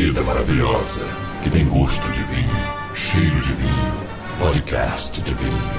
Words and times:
bebida 0.00 0.22
maravilhosa 0.22 1.02
que 1.42 1.50
tem 1.50 1.66
gosto 1.66 2.10
de 2.12 2.22
vinho, 2.22 2.48
cheiro 2.94 3.38
de 3.42 3.52
vinho, 3.52 3.92
podcast 4.38 5.20
de 5.20 5.34
vinho. 5.34 5.70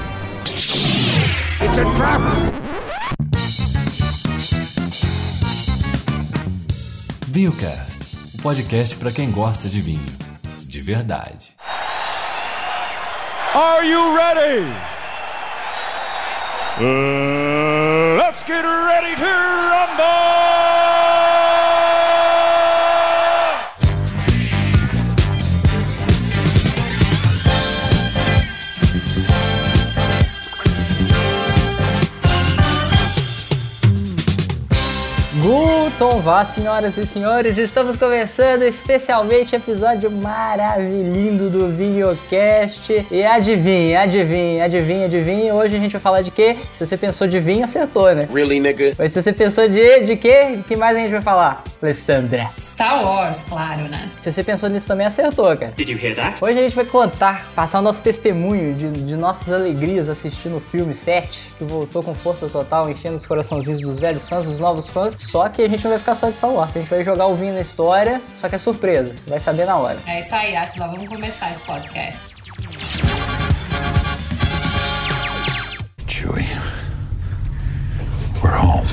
It's 0.44 1.78
a 1.78 1.84
trap! 1.96 2.22
VinhoCast, 7.26 8.06
o 8.38 8.42
podcast 8.42 8.94
para 8.94 9.10
quem 9.10 9.32
gosta 9.32 9.68
de 9.68 9.80
vinho, 9.80 10.06
de 10.60 10.80
verdade. 10.80 11.52
Are 13.54 13.84
you 13.84 14.16
ready? 14.16 14.62
Uh, 16.78 18.18
let's 18.18 18.44
get 18.44 18.62
ready 18.64 19.16
to 19.16 19.61
Tom 36.02 36.18
Vá, 36.18 36.44
senhoras 36.44 36.98
e 36.98 37.06
senhores, 37.06 37.56
estamos 37.56 37.94
começando 37.94 38.62
especialmente 38.62 39.54
episódio 39.54 40.10
maravilhoso 40.10 41.48
do 41.48 41.68
VinhoCast. 41.68 43.06
E 43.08 43.24
adivinha, 43.24 44.00
adivinha, 44.00 44.64
adivinha, 44.64 45.06
adivinha, 45.06 45.54
hoje 45.54 45.76
a 45.76 45.78
gente 45.78 45.92
vai 45.92 46.00
falar 46.00 46.22
de 46.22 46.32
quê? 46.32 46.56
Se 46.72 46.84
você 46.84 46.96
pensou 46.96 47.28
de 47.28 47.38
vinho, 47.38 47.62
acertou, 47.62 48.12
né? 48.16 48.28
Really, 48.34 48.58
nigga? 48.58 48.94
Mas 48.98 49.12
se 49.12 49.22
você 49.22 49.32
pensou 49.32 49.68
de, 49.68 50.00
de 50.00 50.16
quê? 50.16 50.58
Que 50.66 50.74
mais 50.74 50.96
a 50.96 50.98
gente 50.98 51.12
vai 51.12 51.20
falar, 51.20 51.62
Alessandra? 51.80 52.50
Star 52.58 53.04
Wars, 53.04 53.44
claro, 53.48 53.82
né? 53.82 54.10
Se 54.20 54.32
você 54.32 54.42
pensou 54.42 54.68
nisso 54.68 54.88
também, 54.88 55.06
acertou, 55.06 55.56
cara. 55.56 55.72
Did 55.76 55.88
you 55.88 55.98
hear 56.02 56.16
that? 56.16 56.42
Hoje 56.42 56.58
a 56.58 56.62
gente 56.64 56.74
vai 56.74 56.84
contar, 56.84 57.46
passar 57.54 57.78
o 57.78 57.82
nosso 57.82 58.02
testemunho 58.02 58.74
de, 58.74 58.90
de 58.90 59.14
nossas 59.14 59.54
alegrias 59.54 60.08
assistindo 60.08 60.56
o 60.56 60.60
filme 60.60 60.96
7, 60.96 61.52
que 61.58 61.62
voltou 61.62 62.02
com 62.02 62.12
força 62.12 62.48
total, 62.48 62.90
enchendo 62.90 63.14
os 63.14 63.24
coraçãozinhos 63.24 63.80
dos 63.80 64.00
velhos 64.00 64.28
fãs, 64.28 64.46
dos 64.46 64.58
novos 64.58 64.88
fãs. 64.88 65.14
Só 65.16 65.48
que 65.48 65.62
a 65.62 65.68
gente 65.68 65.84
não 65.84 65.91
vai 65.92 65.98
ficar 65.98 66.14
só 66.14 66.30
de 66.30 66.36
Star 66.36 66.50
Wars, 66.50 66.74
a 66.74 66.78
gente 66.78 66.88
vai 66.88 67.04
jogar 67.04 67.26
o 67.26 67.34
vinho 67.34 67.52
na 67.52 67.60
história, 67.60 68.20
só 68.36 68.48
que 68.48 68.54
é 68.54 68.58
surpresa, 68.58 69.14
você 69.14 69.28
vai 69.28 69.40
saber 69.40 69.66
na 69.66 69.76
hora. 69.76 69.98
É 70.06 70.20
isso 70.20 70.34
aí, 70.34 70.56
Atila, 70.56 70.88
vamos 70.88 71.08
começar 71.08 71.50
esse 71.50 71.60
podcast. 71.62 72.34
Chewie, 76.08 76.46
we're 78.42 78.56
home. 78.56 78.88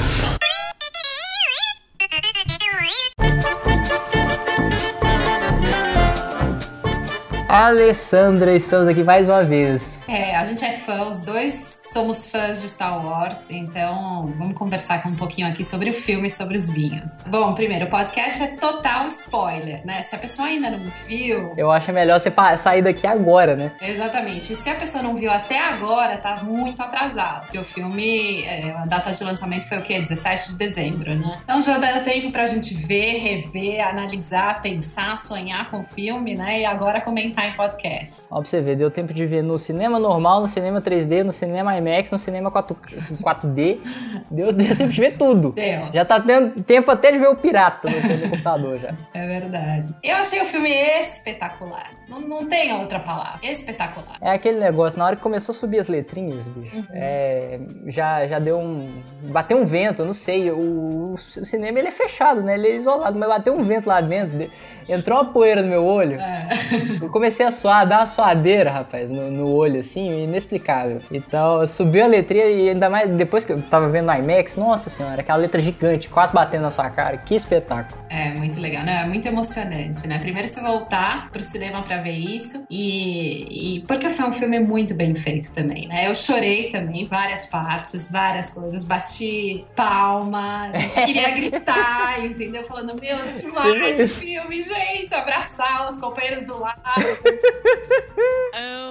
Alessandra, 7.48 8.56
estamos 8.56 8.88
aqui 8.88 9.04
mais 9.04 9.28
uma 9.30 9.44
vez. 9.44 10.02
É, 10.08 10.36
a 10.36 10.44
gente 10.44 10.64
é 10.64 10.74
fã, 10.74 11.08
os 11.08 11.22
dois 11.22 11.79
somos 11.94 12.30
fãs 12.30 12.62
de 12.62 12.70
Star 12.70 13.04
Wars, 13.04 13.50
então 13.50 14.32
vamos 14.38 14.54
conversar 14.54 15.06
um 15.08 15.16
pouquinho 15.16 15.48
aqui 15.48 15.64
sobre 15.64 15.90
o 15.90 15.94
filme 15.94 16.28
e 16.28 16.30
sobre 16.30 16.56
os 16.56 16.70
vinhos. 16.70 17.18
Bom, 17.26 17.54
primeiro, 17.56 17.86
o 17.86 17.90
podcast 17.90 18.44
é 18.44 18.48
total 18.48 19.08
spoiler, 19.08 19.86
né? 19.86 20.02
Se 20.04 20.16
a 20.16 20.20
pessoa 20.20 20.48
ainda 20.48 20.70
não 20.70 20.86
viu. 21.08 21.54
Eu 21.58 21.72
acho 21.72 21.92
melhor 21.92 22.20
você 22.20 22.32
sair 22.58 22.84
daqui 22.84 23.08
agora, 23.08 23.56
né? 23.56 23.72
Exatamente. 23.82 24.54
E 24.54 24.56
se 24.56 24.70
a 24.70 24.76
pessoa 24.76 25.04
não 25.04 25.16
viu 25.16 25.32
até 25.32 25.60
agora, 25.60 26.18
tá 26.18 26.44
muito 26.44 26.82
atrasado. 26.82 27.46
Porque 27.46 27.58
o 27.58 27.64
filme, 27.64 28.44
é, 28.44 28.72
a 28.72 28.86
data 28.86 29.12
de 29.12 29.24
lançamento 29.24 29.68
foi 29.68 29.80
o 29.80 29.84
quê? 29.84 30.00
17 30.00 30.52
de 30.52 30.58
dezembro, 30.58 31.16
né? 31.16 31.38
Então 31.44 31.62
já 31.62 31.78
deu 31.78 32.04
tempo 32.04 32.32
pra 32.32 32.46
gente 32.46 32.74
ver, 32.76 33.18
rever, 33.18 33.88
analisar, 33.88 34.62
pensar, 34.62 35.18
sonhar 35.18 35.72
com 35.72 35.80
o 35.80 35.84
filme, 35.84 36.36
né? 36.36 36.62
E 36.62 36.66
agora 36.66 37.02
comentar 37.02 37.48
em 37.48 37.56
podcast. 37.56 38.28
Ó, 38.30 38.40
pra 38.40 38.46
você 38.46 38.62
ver, 38.62 38.76
deu 38.76 38.92
tempo 38.92 39.14
de 39.14 39.26
ver 39.26 39.42
no 39.42 39.58
cinema 39.58 39.98
normal, 40.00 40.42
no 40.42 40.48
cinema 40.48 40.82
3D, 40.82 41.24
no 41.24 41.32
cinema 41.32 41.79
IMAX, 41.80 42.12
no 42.12 42.18
cinema 42.18 42.52
4, 42.52 42.76
4D. 43.24 43.80
Deu, 44.30 44.54
deu 44.54 44.78
tempo 44.78 44.92
de 44.92 45.02
ver 45.02 45.18
tudo. 45.18 45.52
Deu. 45.52 45.82
Já 45.94 46.06
tá 46.06 46.20
tendo 46.20 46.62
tempo 46.64 46.92
até 46.92 47.12
de 47.12 47.18
ver 47.18 47.28
o 47.28 47.36
pirata 47.36 47.90
no, 47.90 48.18
no 48.18 48.30
computador 48.30 48.80
já. 48.80 48.94
É 49.14 49.28
verdade. 49.28 49.96
Eu 50.04 50.18
achei 50.18 50.42
o 50.42 50.46
filme 50.46 50.72
espetacular. 50.72 51.92
Não, 52.08 52.20
não 52.22 52.48
tem 52.48 52.74
outra 52.74 53.00
palavra. 53.00 53.40
Espetacular. 53.44 54.18
É 54.22 54.32
aquele 54.32 54.60
negócio, 54.60 54.98
na 55.00 55.06
hora 55.06 55.16
que 55.16 55.22
começou 55.22 55.54
a 55.54 55.56
subir 55.56 55.80
as 55.80 55.88
letrinhas, 55.88 56.48
bicho, 56.50 56.86
é, 56.92 57.60
já, 57.88 58.26
já 58.28 58.40
deu 58.40 58.58
um. 58.60 59.02
Bateu 59.24 59.58
um 59.58 59.66
vento, 59.66 60.02
eu 60.02 60.06
não 60.06 60.14
sei. 60.14 60.52
O, 60.52 61.14
o 61.14 61.18
cinema 61.18 61.80
ele 61.80 61.88
é 61.88 61.92
fechado, 61.92 62.42
né? 62.42 62.56
Ele 62.56 62.68
é 62.68 62.76
isolado, 62.76 63.18
mas 63.18 63.30
bateu 63.30 63.54
um 63.54 63.64
vento 63.64 63.88
lá 63.88 64.02
dentro. 64.02 64.50
Entrou 64.90 65.20
uma 65.20 65.26
poeira 65.26 65.62
no 65.62 65.68
meu 65.68 65.86
olho. 65.86 66.20
É. 66.20 66.50
Eu 67.02 67.10
comecei 67.10 67.46
a 67.46 67.52
suar, 67.52 67.88
dar 67.88 68.00
uma 68.00 68.08
suadeira, 68.08 68.72
rapaz, 68.72 69.12
no, 69.12 69.30
no 69.30 69.48
olho, 69.48 69.80
assim, 69.80 70.24
inexplicável. 70.24 71.02
Então, 71.12 71.66
subiu 71.68 72.04
a 72.04 72.08
letrinha 72.08 72.46
e 72.46 72.70
ainda 72.70 72.90
mais 72.90 73.10
depois 73.10 73.46
que 73.46 73.54
eu 73.54 73.62
tava 73.62 73.90
vendo 73.90 74.08
no 74.08 74.14
IMAX, 74.14 74.58
nossa 74.58 74.90
senhora, 74.90 75.22
aquela 75.22 75.38
letra 75.38 75.62
gigante, 75.62 76.10
quase 76.10 76.34
batendo 76.34 76.62
na 76.62 76.72
sua 76.72 76.90
cara. 76.90 77.18
Que 77.18 77.36
espetáculo. 77.36 78.02
É 78.10 78.32
muito 78.32 78.60
legal, 78.60 78.84
né? 78.84 79.04
É 79.04 79.08
muito 79.08 79.28
emocionante, 79.28 80.08
né? 80.08 80.18
Primeiro 80.20 80.48
você 80.48 80.62
voltar 80.62 81.30
pro 81.32 81.44
cinema 81.44 81.82
pra 81.84 82.02
ver 82.02 82.14
isso 82.14 82.66
e, 82.70 83.78
e 83.78 83.80
porque 83.82 84.10
foi 84.10 84.26
um 84.26 84.34
filme 84.34 84.60
muito 84.60 84.94
bem 84.94 85.16
feito 85.16 85.54
também, 85.54 85.88
né? 85.88 86.08
Eu 86.08 86.16
chorei 86.16 86.70
também, 86.70 87.06
várias 87.06 87.46
partes, 87.46 88.12
várias 88.12 88.50
coisas, 88.50 88.84
bati 88.84 89.66
palma, 89.76 90.72
queria 91.06 91.30
gritar, 91.36 92.26
entendeu? 92.26 92.64
Falando, 92.64 93.00
meu, 93.00 93.18
demais 93.32 94.00
esse 94.00 94.26
filme, 94.26 94.62
gente, 94.62 94.79
abraçar 95.30 95.90
os 95.90 95.98
companheiros 95.98 96.44
do 96.44 96.58
lado. 96.60 96.80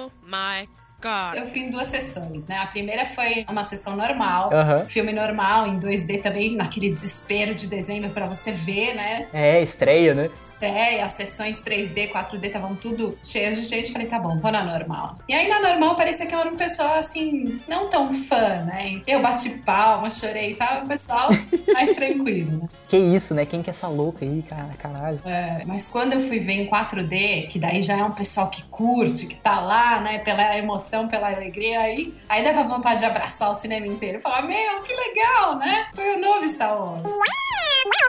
Oh 0.01 0.09
my 0.23 0.67
god. 1.01 1.35
Eu 1.35 1.47
fui 1.49 1.59
em 1.59 1.71
duas 1.71 1.87
sessões, 1.87 2.45
né? 2.47 2.57
A 2.57 2.67
primeira 2.67 3.05
foi 3.05 3.45
uma 3.49 3.63
sessão 3.63 3.95
normal, 3.95 4.51
Aham. 4.53 4.85
filme 4.87 5.13
normal, 5.13 5.67
em 5.67 5.79
2D 5.79 6.21
também, 6.21 6.55
naquele 6.55 6.93
desespero 6.93 7.53
de 7.53 7.67
dezembro 7.67 8.09
pra 8.09 8.25
você 8.25 8.51
ver, 8.51 8.95
né? 8.95 9.27
É, 9.33 9.61
estreia, 9.61 10.13
né? 10.13 10.29
estreia, 10.41 11.05
as 11.05 11.13
sessões 11.13 11.63
3D, 11.63 12.11
4D 12.11 12.45
estavam 12.45 12.75
tudo 12.75 13.17
cheias 13.23 13.57
de 13.57 13.67
gente. 13.67 13.91
Falei, 13.91 14.07
tá 14.07 14.19
bom, 14.19 14.39
vou 14.39 14.51
na 14.51 14.63
normal. 14.63 15.17
E 15.27 15.33
aí 15.33 15.47
na 15.47 15.59
normal 15.59 15.95
parecia 15.95 16.25
que 16.25 16.33
eu 16.33 16.39
era 16.39 16.49
um 16.49 16.57
pessoal 16.57 16.95
assim, 16.95 17.61
não 17.67 17.89
tão 17.89 18.13
fã, 18.13 18.63
né? 18.65 19.01
Eu 19.07 19.21
bati 19.21 19.49
palma, 19.59 20.09
chorei 20.09 20.51
e 20.51 20.55
tal, 20.55 20.83
o 20.83 20.87
pessoal 20.87 21.29
mais 21.73 21.95
tranquilo, 21.95 22.57
né? 22.63 22.67
Que 22.89 22.97
isso, 22.97 23.35
né? 23.35 23.45
Quem 23.45 23.61
que 23.61 23.69
é 23.69 23.71
essa 23.71 23.87
louca 23.87 24.25
aí, 24.25 24.41
cara? 24.41 24.69
Caralho. 24.79 25.19
É, 25.23 25.61
mas 25.67 25.89
quando 25.89 26.13
eu 26.13 26.21
fui 26.21 26.39
ver 26.39 26.53
em 26.53 26.67
4D, 26.67 27.47
que 27.47 27.59
daí 27.59 27.83
já 27.83 27.95
é 27.95 28.03
um 28.03 28.13
pessoal 28.13 28.49
que 28.49 28.63
curte, 28.63 29.27
que 29.27 29.35
tá 29.35 29.59
lá, 29.59 30.01
né, 30.01 30.17
pela 30.17 30.57
emoção, 30.57 31.07
pela 31.07 31.31
alegria, 31.31 31.81
aí, 31.81 32.11
aí 32.27 32.43
dava 32.43 32.67
vontade 32.67 33.01
de 33.01 33.05
abraçar 33.05 33.51
o 33.51 33.53
cinema 33.53 33.85
inteiro 33.85 34.17
e 34.17 34.21
falar, 34.21 34.41
meu, 34.41 34.81
que 34.81 34.91
legal, 34.91 35.55
né? 35.59 35.85
Foi 35.93 36.15
o 36.15 36.19
novo 36.19 36.47
Star 36.47 36.75
Wars. 36.75 37.03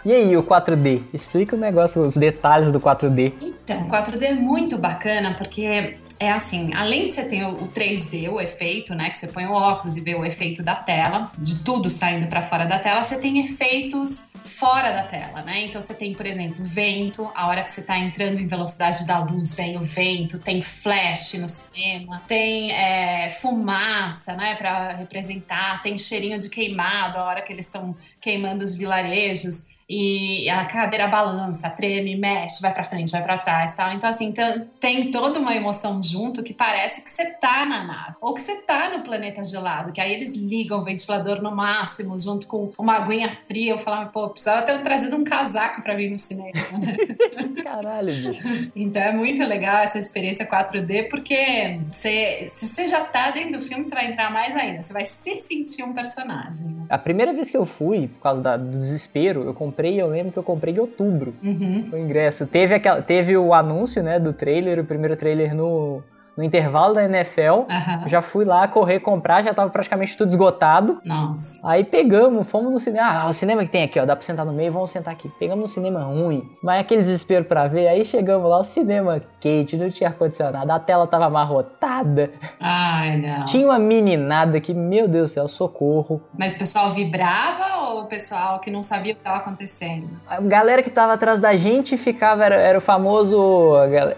E 0.03 0.13
aí, 0.15 0.35
o 0.35 0.43
4D? 0.43 1.03
Explica 1.13 1.55
o 1.55 1.59
negócio, 1.59 2.03
os 2.03 2.17
detalhes 2.17 2.71
do 2.71 2.81
4D. 2.81 3.35
Então, 3.43 3.85
4D 3.85 4.23
é 4.23 4.35
muito 4.35 4.79
bacana 4.79 5.35
porque 5.35 5.95
é 6.19 6.31
assim, 6.31 6.73
além 6.75 7.09
de 7.09 7.13
você 7.13 7.25
ter 7.25 7.45
o 7.45 7.69
3D, 7.69 8.31
o 8.31 8.41
efeito, 8.41 8.95
né, 8.95 9.11
que 9.11 9.19
você 9.19 9.27
põe 9.27 9.47
o 9.47 9.53
óculos 9.53 9.97
e 9.97 10.01
vê 10.01 10.15
o 10.15 10.25
efeito 10.25 10.63
da 10.63 10.75
tela, 10.75 11.31
de 11.39 11.63
tudo 11.63 11.91
saindo 11.91 12.27
para 12.29 12.41
fora 12.43 12.65
da 12.65 12.79
tela, 12.79 13.03
você 13.03 13.19
tem 13.19 13.41
efeitos 13.41 14.30
fora 14.45 14.93
da 14.93 15.05
tela, 15.05 15.43
né? 15.43 15.67
Então 15.67 15.81
você 15.81 15.95
tem, 15.95 16.15
por 16.15 16.27
exemplo, 16.27 16.65
vento, 16.65 17.31
a 17.35 17.49
hora 17.49 17.63
que 17.63 17.71
você 17.71 17.83
tá 17.83 17.99
entrando 17.99 18.41
em 18.41 18.47
velocidade 18.47 19.07
da 19.07 19.19
luz, 19.19 19.55
vem 19.55 19.77
o 19.77 19.83
vento, 19.83 20.39
tem 20.39 20.63
flash 20.63 21.35
no 21.35 21.49
cinema, 21.49 22.23
tem 22.27 22.73
é, 22.73 23.31
fumaça, 23.31 24.35
né, 24.35 24.55
para 24.57 24.93
representar, 24.93 25.83
tem 25.83 25.97
cheirinho 25.97 26.39
de 26.39 26.49
queimado, 26.49 27.19
a 27.19 27.25
hora 27.25 27.43
que 27.43 27.53
eles 27.53 27.67
estão 27.67 27.97
queimando 28.21 28.65
os 28.65 28.75
vilarejos 28.75 29.67
e 29.93 30.49
a 30.49 30.65
cadeira 30.67 31.09
balança, 31.09 31.69
treme, 31.69 32.15
mexe, 32.17 32.63
vai 32.63 32.73
pra 32.73 32.85
frente, 32.85 33.11
vai 33.11 33.23
pra 33.25 33.39
trás, 33.39 33.75
tal. 33.75 33.93
Então 33.93 34.09
assim, 34.09 34.27
então, 34.29 34.69
tem 34.79 35.11
toda 35.11 35.41
uma 35.41 35.53
emoção 35.55 36.01
junto 36.03 36.45
que 36.45 36.55
parece 36.55 37.03
que 37.03 37.11
você 37.11 37.27
tá 37.27 37.67
na 37.67 37.83
nave 37.85 38.15
ou 38.21 38.33
que 38.35 38.41
você 38.41 38.57
tá 38.63 38.89
no 38.97 39.03
planeta 39.03 39.43
gelado, 39.43 39.93
que 39.93 40.01
aí 40.01 40.13
eles 40.15 40.33
ligam 40.37 40.79
o 40.79 40.85
ventilador 40.85 41.43
no 41.43 41.51
máximo 41.55 42.17
junto 42.17 42.47
com 42.47 42.71
uma 42.79 42.95
aguinha 42.99 43.31
fria. 43.33 43.73
Eu 43.73 43.79
falava, 43.79 44.11
pô, 44.11 44.29
precisava 44.31 44.63
ter 44.63 44.81
trazido 44.83 45.17
um 45.17 45.25
casaco 45.25 45.83
pra 45.83 45.95
vir 45.97 46.09
no 46.11 46.19
cinema, 46.19 46.53
né? 46.79 46.95
Caralho, 47.65 48.07
bicho. 48.15 48.71
Então 48.77 49.03
é 49.03 49.13
muito 49.13 49.43
legal 49.45 49.79
essa 49.79 49.99
experiência 49.99 50.47
4D, 50.47 51.09
porque 51.11 51.81
você, 51.89 52.47
se 52.49 52.67
você 52.69 52.87
já 52.87 53.01
tá 53.05 53.31
dentro 53.33 53.59
do 53.59 53.65
filme, 53.65 53.83
você 53.83 53.95
vai 53.95 54.07
entrar 54.11 54.31
mais 54.31 54.55
ainda. 54.55 54.83
Você 54.83 54.93
vai 54.93 55.05
se 55.05 55.37
sentir 55.37 55.83
um 55.83 55.93
personagem. 55.93 56.69
né? 56.69 56.85
A 56.89 56.99
primeira 56.99 57.33
vez 57.33 57.51
que 57.51 57.57
eu 57.57 57.67
fui, 57.67 58.07
por 58.09 58.21
causa 58.21 58.41
da- 58.41 58.57
do 58.57 58.79
desespero, 58.79 59.43
eu 59.45 59.55
comprei, 59.55 59.80
eu 59.89 60.09
lembro 60.09 60.33
que 60.33 60.39
eu 60.39 60.43
comprei 60.43 60.75
em 60.75 60.79
outubro 60.79 61.35
Uhum. 61.43 61.85
o 61.93 61.97
ingresso. 61.97 62.47
Teve, 62.47 62.75
aquela, 62.75 63.01
teve 63.03 63.37
o 63.37 63.55
anúncio, 63.55 64.03
né, 64.03 64.19
do 64.19 64.33
trailer, 64.33 64.79
o 64.81 64.85
primeiro 64.85 65.17
trailer 65.17 65.55
no, 65.55 66.03
no 66.37 66.45
intervalo 66.45 66.95
da 66.95 67.05
NFL. 67.05 67.67
Aham. 67.71 68.03
Já 68.07 68.23
fui 68.23 68.45
lá 68.45 68.67
correr, 68.69 69.01
comprar, 69.01 69.43
já 69.43 69.53
tava 69.53 69.71
praticamente 69.71 70.17
tudo 70.17 70.29
esgotado. 70.31 71.01
Nossa. 71.05 71.61
Aí 71.69 71.85
pegamos, 71.85 72.49
fomos 72.49 72.73
no 72.73 72.79
cinema. 72.79 73.07
Ah, 73.11 73.29
o 73.29 73.33
cinema 73.33 73.63
que 73.65 73.71
tem 73.71 73.83
aqui, 73.85 73.99
ó, 73.99 74.05
dá 74.05 74.15
pra 74.17 74.25
sentar 74.25 74.47
no 74.47 74.53
meio, 74.53 74.73
vamos 74.73 74.91
sentar 74.91 75.13
aqui. 75.13 75.29
Pegamos 75.39 75.71
um 75.71 75.73
cinema 75.73 76.03
ruim, 76.05 76.49
mas 76.63 76.81
aquele 76.81 77.01
desespero 77.03 77.45
pra 77.45 77.67
ver. 77.67 77.89
Aí 77.89 78.05
chegamos 78.05 78.49
lá, 78.49 78.59
o 78.59 78.65
cinema 78.65 79.21
quente, 79.41 79.77
não 79.77 79.89
tinha 79.91 80.09
ar-condicionado, 80.11 80.71
a 80.71 80.79
tela 80.79 81.07
tava 81.07 81.27
amarrotada. 81.27 82.31
Ai, 82.61 83.17
não. 83.19 83.45
Tinha 83.45 83.67
uma 83.67 83.79
meninada 83.79 84.61
que, 84.61 84.73
meu 84.75 85.09
Deus 85.09 85.31
do 85.31 85.35
céu, 85.35 85.49
socorro. 85.49 86.21
Mas 86.39 86.57
o 86.57 86.59
pessoal 86.59 86.91
vibrava 86.91 87.91
ou 87.91 88.03
o 88.03 88.07
pessoal 88.07 88.59
que 88.61 88.71
não 88.71 88.83
sabia 88.83 89.13
o 89.13 89.15
que 89.15 89.21
estava 89.21 89.39
acontecendo? 89.39 90.09
A 90.27 90.41
galera 90.41 90.83
que 90.83 90.91
tava 90.91 91.13
atrás 91.15 91.41
da 91.41 91.57
gente 91.57 91.97
ficava, 91.97 92.45
era, 92.45 92.55
era 92.55 92.79
o 92.79 92.81
famoso 92.81 93.73
galera- 93.91 94.17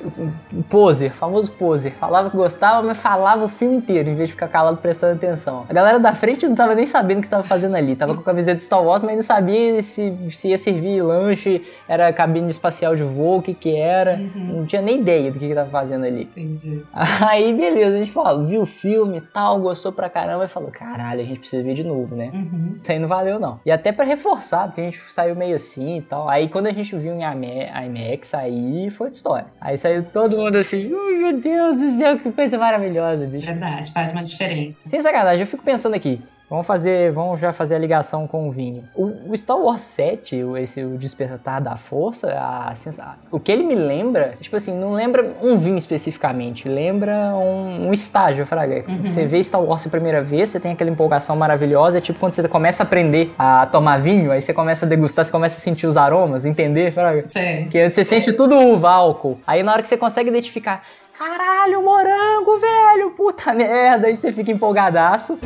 poser, 0.68 1.10
famoso 1.12 1.50
poser. 1.52 1.92
Falava 2.02 2.28
que 2.30 2.36
gostava, 2.36 2.82
mas 2.84 2.98
falava 2.98 3.44
o 3.44 3.48
filme 3.48 3.76
inteiro, 3.76 4.10
em 4.10 4.16
vez 4.16 4.28
de 4.28 4.32
ficar 4.32 4.48
calado 4.48 4.78
prestando 4.78 5.14
atenção. 5.14 5.64
A 5.68 5.72
galera 5.72 6.00
da 6.00 6.12
frente 6.16 6.48
não 6.48 6.56
tava 6.56 6.74
nem 6.74 6.84
sabendo 6.84 7.18
o 7.18 7.22
que 7.22 7.28
tava 7.28 7.44
fazendo 7.44 7.76
ali. 7.76 7.94
Tava 7.94 8.12
com 8.12 8.22
a 8.22 8.24
camiseta 8.24 8.56
de 8.56 8.64
Star 8.64 8.82
Wars, 8.82 9.04
mas 9.04 9.14
não 9.14 9.22
sabia 9.22 9.80
se, 9.84 10.12
se 10.32 10.48
ia 10.48 10.58
servir 10.58 11.00
lanche, 11.00 11.62
era 11.86 12.12
cabine 12.12 12.50
espacial 12.50 12.96
de 12.96 13.04
voo, 13.04 13.38
o 13.38 13.42
que 13.42 13.54
que 13.54 13.76
era. 13.76 14.16
Não 14.16 14.66
tinha 14.66 14.82
nem 14.82 14.98
ideia 14.98 15.30
do 15.30 15.38
que 15.38 15.46
que 15.46 15.54
tava 15.54 15.70
fazendo 15.70 16.04
ali. 16.04 16.22
Entendi. 16.22 16.82
Aí, 16.92 17.54
beleza, 17.54 17.94
a 17.94 17.98
gente 18.00 18.10
falou, 18.10 18.46
viu 18.46 18.62
o 18.62 18.66
filme 18.66 19.18
e 19.18 19.20
tal, 19.20 19.60
gostou 19.60 19.92
pra 19.92 20.10
caramba 20.10 20.46
e 20.46 20.48
falou, 20.48 20.72
caralho, 20.72 21.20
a 21.20 21.24
gente 21.24 21.38
precisa 21.38 21.62
ver 21.62 21.74
de 21.74 21.84
novo, 21.84 22.16
né? 22.16 22.32
Uhum. 22.34 22.78
Isso 22.82 22.90
aí 22.90 22.98
não 22.98 23.06
valeu, 23.06 23.38
não. 23.38 23.60
E 23.64 23.70
até 23.70 23.92
pra 23.92 24.04
reforçar, 24.04 24.66
porque 24.66 24.80
a 24.80 24.84
gente 24.86 24.98
saiu 24.98 25.36
meio 25.36 25.54
assim 25.54 25.98
e 25.98 26.02
tal. 26.02 26.28
Aí 26.28 26.48
quando 26.48 26.66
a 26.66 26.72
gente 26.72 26.96
viu 26.96 27.14
em 27.14 27.22
IMA- 27.22 27.84
IMAX, 27.86 28.34
aí 28.34 28.90
foi 28.90 29.06
outra 29.06 29.16
história. 29.16 29.46
Aí 29.60 29.78
saiu 29.78 30.02
todo 30.02 30.36
mundo 30.36 30.56
assim, 30.56 30.92
oh, 30.92 31.16
meu 31.16 31.38
Deus 31.40 31.76
do 31.76 31.91
céu, 31.98 32.18
que 32.18 32.30
coisa 32.32 32.58
maravilhosa, 32.58 33.26
bicho. 33.26 33.46
Verdade, 33.46 33.92
faz 33.92 34.12
uma 34.12 34.22
diferença. 34.22 34.88
Sem 34.88 35.00
sacanagem, 35.00 35.40
eu 35.40 35.46
fico 35.46 35.62
pensando 35.62 35.94
aqui. 35.94 36.20
Vamos 36.50 36.66
fazer, 36.66 37.10
vamos 37.12 37.40
já 37.40 37.50
fazer 37.50 37.76
a 37.76 37.78
ligação 37.78 38.26
com 38.26 38.46
o 38.46 38.52
vinho. 38.52 38.84
O, 38.94 39.30
o 39.32 39.34
Star 39.38 39.56
Wars 39.56 39.80
7, 39.80 40.42
o- 40.44 40.54
esse 40.54 40.84
o 40.84 40.98
Despertar 40.98 41.62
da 41.62 41.78
Força, 41.78 42.30
a 42.30 42.74
sensa- 42.74 43.16
o 43.30 43.40
que 43.40 43.50
ele 43.50 43.62
me 43.62 43.74
lembra, 43.74 44.34
tipo 44.38 44.54
assim, 44.54 44.78
não 44.78 44.92
lembra 44.92 45.34
um 45.42 45.56
vinho 45.56 45.78
especificamente, 45.78 46.68
lembra 46.68 47.14
um, 47.34 47.88
um 47.88 47.92
estágio, 47.94 48.44
Fraga. 48.44 48.84
Uhum. 48.86 49.02
Você 49.02 49.24
vê 49.24 49.42
Star 49.42 49.62
Wars 49.62 49.86
a 49.86 49.88
primeira 49.88 50.22
vez, 50.22 50.50
você 50.50 50.60
tem 50.60 50.72
aquela 50.72 50.90
empolgação 50.90 51.34
maravilhosa, 51.36 51.96
é 51.96 52.00
tipo 52.02 52.20
quando 52.20 52.34
você 52.34 52.46
começa 52.46 52.82
a 52.82 52.84
aprender 52.84 53.32
a 53.38 53.64
tomar 53.64 53.98
vinho, 54.02 54.30
aí 54.30 54.42
você 54.42 54.52
começa 54.52 54.84
a 54.84 54.88
degustar, 54.88 55.24
você 55.24 55.32
começa 55.32 55.56
a 55.56 55.60
sentir 55.60 55.86
os 55.86 55.96
aromas, 55.96 56.44
entender, 56.44 56.92
Fraga? 56.92 57.26
Sei. 57.28 57.64
Que 57.64 57.88
você 57.88 58.04
sente 58.04 58.30
tudo 58.30 58.54
uva, 58.58 58.90
álcool. 58.90 59.38
Aí 59.46 59.62
na 59.62 59.72
hora 59.72 59.80
que 59.80 59.88
você 59.88 59.96
consegue 59.96 60.28
identificar, 60.28 60.82
caralho, 61.18 61.82
morango, 61.82 62.58
velho, 62.58 63.10
puta 63.10 63.52
merda, 63.52 64.06
aí 64.06 64.16
você 64.16 64.32
fica 64.32 64.50
empolgadaço. 64.50 65.38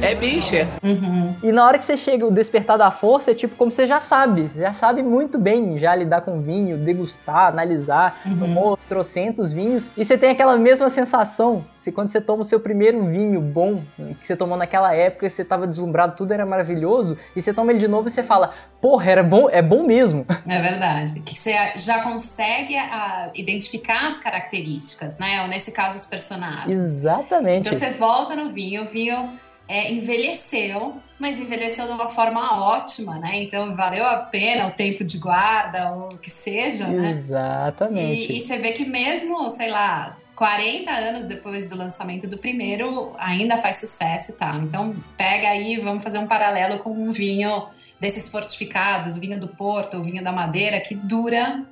Uhum. 0.83 1.37
E 1.43 1.53
na 1.53 1.67
hora 1.67 1.79
que 1.79 1.85
você 1.85 1.97
chega 1.97 2.27
o 2.27 2.31
despertar 2.31 2.79
da 2.79 2.91
força, 2.91 3.31
é 3.31 3.35
tipo 3.35 3.57
como 3.57 3.71
você 3.71 3.87
já 3.87 4.01
sabe, 4.01 4.49
você 4.49 4.61
já 4.61 4.73
sabe 4.73 5.03
muito 5.03 5.39
bem 5.39 5.79
já 5.79 5.95
lidar 5.95 6.23
com 6.23 6.41
vinho, 6.41 6.77
degustar, 6.79 7.49
analisar, 7.49 8.21
tomou 8.39 8.77
trocentos 8.89 9.53
vinhos, 9.53 9.91
e 9.97 10.05
você 10.05 10.17
tem 10.17 10.31
aquela 10.31 10.57
mesma 10.57 10.89
sensação, 10.89 11.65
se 11.77 11.93
quando 11.93 12.09
você 12.09 12.21
toma 12.21 12.43
o 12.43 12.45
seu 12.45 12.61
primeiro 12.61 13.05
vinho 13.07 13.41
bom, 13.41 13.83
que 14.21 14.27
você 14.27 14.37
tomou 14.37 14.57
naquela 14.57 14.95
época, 14.95 15.29
você 15.29 15.45
tava 15.45 15.67
deslumbrado, 15.67 16.17
tudo 16.17 16.33
era 16.33 16.47
maravilhoso, 16.47 17.17
e 17.35 17.43
você 17.43 17.53
toma 17.53 17.73
ele 17.73 17.81
de 17.81 17.89
novo 17.89 18.09
e 18.09 18.11
você 18.11 18.23
fala, 18.23 18.53
porra, 18.81 19.11
era 19.11 19.23
bom, 19.23 19.49
é 19.51 19.61
bom 19.61 19.85
mesmo. 19.85 20.25
É 20.49 20.61
verdade. 20.61 21.21
Que 21.21 21.35
você 21.35 21.73
já 21.77 22.03
consegue 22.03 22.77
ah, 22.77 23.31
identificar 23.35 24.07
as 24.09 24.19
características, 24.19 25.19
né? 25.19 25.43
Ou 25.43 25.49
nesse 25.57 25.73
caso, 25.73 25.97
os 25.97 26.07
personagens. 26.07 26.73
Exatamente. 26.73 27.67
Então 27.67 27.73
você 27.73 27.91
volta 27.93 28.37
no 28.37 28.51
vinho, 28.51 28.85
o 28.85 28.87
vinho 28.87 29.39
é, 29.67 29.91
envelheceu, 29.91 30.97
mas 31.19 31.41
envelheceu 31.41 31.87
de 31.87 31.93
uma 31.93 32.09
forma 32.09 32.63
ótima, 32.63 33.19
né? 33.19 33.43
Então 33.43 33.75
valeu 33.75 34.05
a 34.07 34.19
pena 34.19 34.69
o 34.69 34.71
tempo 34.71 35.03
de 35.03 35.19
guarda, 35.19 35.93
ou 35.93 36.13
o 36.13 36.19
que 36.19 36.31
seja, 36.31 36.87
né? 36.87 37.11
Exatamente. 37.11 38.33
E, 38.33 38.37
e 38.37 38.41
você 38.41 38.59
vê 38.59 38.73
que 38.73 38.85
mesmo, 38.85 39.49
sei 39.51 39.71
lá, 39.71 40.17
40 40.37 40.91
anos 40.91 41.27
depois 41.27 41.69
do 41.69 41.77
lançamento 41.77 42.29
do 42.29 42.37
primeiro, 42.37 43.15
ainda 43.19 43.57
faz 43.57 43.77
sucesso 43.77 44.33
e 44.33 44.35
tal. 44.35 44.57
Então 44.57 44.95
pega 45.17 45.49
aí, 45.49 45.81
vamos 45.81 46.05
fazer 46.05 46.19
um 46.19 46.27
paralelo 46.27 46.79
com 46.81 46.91
um 46.91 47.11
vinho 47.11 47.69
desses 47.99 48.31
fortificados, 48.31 49.17
o 49.17 49.21
vinho 49.21 49.41
do 49.41 49.49
Porto, 49.49 49.97
o 49.97 50.05
vinho 50.05 50.23
da 50.23 50.31
Madeira, 50.31 50.79
que 50.81 50.95
dura 50.95 51.65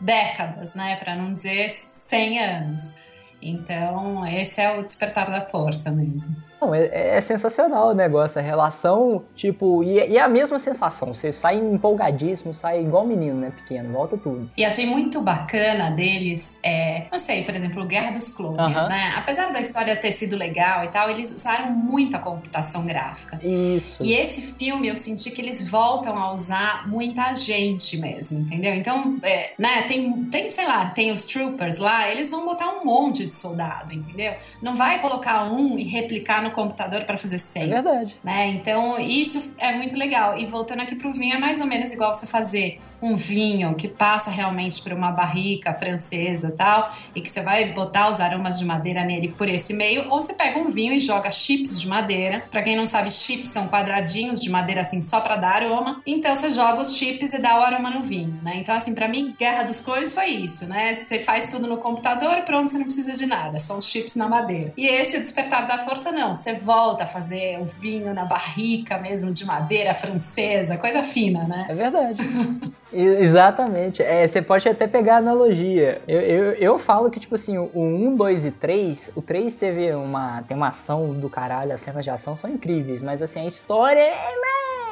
décadas, 0.00 0.74
né? 0.74 0.96
Para 0.96 1.14
não 1.14 1.32
dizer 1.32 1.70
100 1.70 2.38
anos. 2.40 2.94
Então, 3.40 4.26
esse 4.26 4.60
é 4.60 4.78
o 4.78 4.84
despertar 4.84 5.30
da 5.30 5.46
força 5.46 5.90
mesmo. 5.90 6.36
Não, 6.60 6.74
é, 6.74 7.16
é 7.16 7.20
sensacional 7.20 7.88
o 7.88 7.94
negócio, 7.94 8.38
a 8.38 8.42
relação, 8.42 9.24
tipo, 9.34 9.82
e, 9.84 9.94
e 9.94 10.16
é 10.16 10.20
a 10.20 10.28
mesma 10.28 10.58
sensação. 10.58 11.14
Você 11.14 11.32
sai 11.32 11.56
empolgadíssimo, 11.56 12.54
sai 12.54 12.80
igual 12.82 13.06
menino, 13.06 13.40
né? 13.40 13.52
Pequeno, 13.54 13.92
volta 13.92 14.16
tudo. 14.16 14.50
E 14.56 14.64
achei 14.64 14.86
muito 14.86 15.20
bacana 15.20 15.90
deles, 15.90 16.58
é, 16.62 17.06
não 17.10 17.18
sei, 17.18 17.44
por 17.44 17.54
exemplo, 17.54 17.84
Guerra 17.86 18.10
dos 18.10 18.34
Clones, 18.34 18.76
Aham. 18.76 18.88
né? 18.88 19.14
Apesar 19.16 19.52
da 19.52 19.60
história 19.60 19.94
ter 19.96 20.10
sido 20.10 20.36
legal 20.36 20.84
e 20.84 20.88
tal, 20.88 21.08
eles 21.10 21.30
usaram 21.30 21.70
muita 21.70 22.18
computação 22.18 22.84
gráfica. 22.84 23.38
Isso. 23.42 24.02
E 24.02 24.12
esse 24.12 24.54
filme 24.54 24.88
eu 24.88 24.96
senti 24.96 25.30
que 25.30 25.40
eles 25.40 25.68
voltam 25.68 26.18
a 26.18 26.32
usar 26.32 26.88
muita 26.88 27.34
gente 27.34 27.98
mesmo, 27.98 28.40
entendeu? 28.40 28.74
Então, 28.74 29.18
é, 29.22 29.52
né, 29.58 29.82
tem, 29.82 30.24
tem, 30.24 30.50
sei 30.50 30.66
lá, 30.66 30.86
tem 30.86 31.12
os 31.12 31.24
troopers 31.24 31.78
lá, 31.78 32.10
eles 32.10 32.30
vão 32.30 32.44
botar 32.44 32.68
um 32.68 32.84
monte 32.84 33.26
de 33.26 33.34
soldado, 33.34 33.92
entendeu? 33.92 34.34
Não 34.60 34.74
vai 34.74 35.00
colocar 35.00 35.44
um 35.52 35.78
e 35.78 35.84
replicar 35.84 36.42
no 36.42 36.47
computador 36.50 37.04
para 37.04 37.16
fazer 37.16 37.36
É 37.36 37.38
100 37.38 37.68
verdade. 37.68 38.16
né? 38.22 38.48
Então, 38.48 38.98
isso 39.00 39.54
é 39.58 39.72
muito 39.76 39.96
legal. 39.96 40.36
E 40.38 40.46
voltando 40.46 40.80
aqui 40.82 40.94
pro 40.94 41.12
vinho, 41.12 41.34
é 41.36 41.38
mais 41.38 41.60
ou 41.60 41.66
menos 41.66 41.92
igual 41.92 42.12
você 42.14 42.26
fazer 42.26 42.80
um 43.00 43.16
vinho 43.16 43.74
que 43.74 43.88
passa 43.88 44.30
realmente 44.30 44.82
por 44.82 44.92
uma 44.92 45.10
barrica 45.10 45.72
francesa 45.74 46.48
e 46.48 46.52
tal, 46.52 46.94
e 47.14 47.20
que 47.20 47.30
você 47.30 47.40
vai 47.42 47.72
botar 47.72 48.10
os 48.10 48.20
aromas 48.20 48.58
de 48.58 48.64
madeira 48.64 49.04
nele 49.04 49.28
por 49.28 49.48
esse 49.48 49.72
meio, 49.72 50.10
ou 50.10 50.20
você 50.20 50.34
pega 50.34 50.58
um 50.58 50.70
vinho 50.70 50.92
e 50.92 50.98
joga 50.98 51.30
chips 51.30 51.80
de 51.80 51.88
madeira. 51.88 52.44
Pra 52.50 52.62
quem 52.62 52.76
não 52.76 52.86
sabe, 52.86 53.10
chips 53.10 53.50
são 53.50 53.68
quadradinhos 53.68 54.40
de 54.40 54.50
madeira 54.50 54.80
assim 54.80 55.00
só 55.00 55.20
pra 55.20 55.36
dar 55.36 55.62
aroma. 55.62 56.02
Então 56.06 56.34
você 56.34 56.50
joga 56.50 56.80
os 56.80 56.96
chips 56.96 57.32
e 57.32 57.38
dá 57.38 57.58
o 57.58 57.62
aroma 57.62 57.90
no 57.90 58.02
vinho, 58.02 58.38
né? 58.42 58.56
Então 58.56 58.74
assim, 58.74 58.94
pra 58.94 59.08
mim, 59.08 59.34
Guerra 59.38 59.62
dos 59.64 59.80
Clones 59.80 60.12
foi 60.12 60.26
isso, 60.28 60.68
né? 60.68 60.94
Você 60.94 61.20
faz 61.20 61.46
tudo 61.46 61.66
no 61.66 61.78
computador 61.78 62.42
pronto, 62.42 62.70
você 62.70 62.78
não 62.78 62.84
precisa 62.84 63.14
de 63.14 63.26
nada, 63.26 63.58
são 63.58 63.78
os 63.78 63.86
chips 63.86 64.16
na 64.16 64.28
madeira. 64.28 64.72
E 64.76 64.86
esse 64.86 65.16
o 65.16 65.20
despertar 65.20 65.66
da 65.66 65.78
força 65.78 66.10
não, 66.12 66.34
você 66.34 66.54
volta 66.54 67.04
a 67.04 67.06
fazer 67.06 67.58
o 67.60 67.64
vinho 67.64 68.12
na 68.14 68.24
barrica 68.24 68.98
mesmo 68.98 69.32
de 69.32 69.44
madeira 69.44 69.94
francesa, 69.94 70.76
coisa 70.76 71.02
fina, 71.02 71.44
né? 71.44 71.66
É 71.68 71.74
verdade. 71.74 72.18
Exatamente. 72.92 74.02
É, 74.02 74.26
você 74.26 74.40
pode 74.40 74.68
até 74.68 74.86
pegar 74.86 75.16
a 75.16 75.18
analogia. 75.18 76.00
Eu, 76.08 76.20
eu, 76.20 76.52
eu 76.54 76.78
falo 76.78 77.10
que, 77.10 77.20
tipo 77.20 77.34
assim, 77.34 77.58
o 77.58 77.70
1, 77.74 78.16
2 78.16 78.46
e 78.46 78.50
3, 78.50 79.12
o 79.14 79.22
3 79.22 79.56
teve 79.56 79.92
uma, 79.94 80.42
tem 80.42 80.56
uma 80.56 80.68
ação 80.68 81.12
do 81.12 81.28
caralho, 81.28 81.72
as 81.72 81.80
cenas 81.80 82.04
de 82.04 82.10
ação 82.10 82.34
são 82.34 82.50
incríveis, 82.50 83.02
mas 83.02 83.20
assim, 83.20 83.40
a 83.40 83.46
história 83.46 84.00
é 84.00 84.14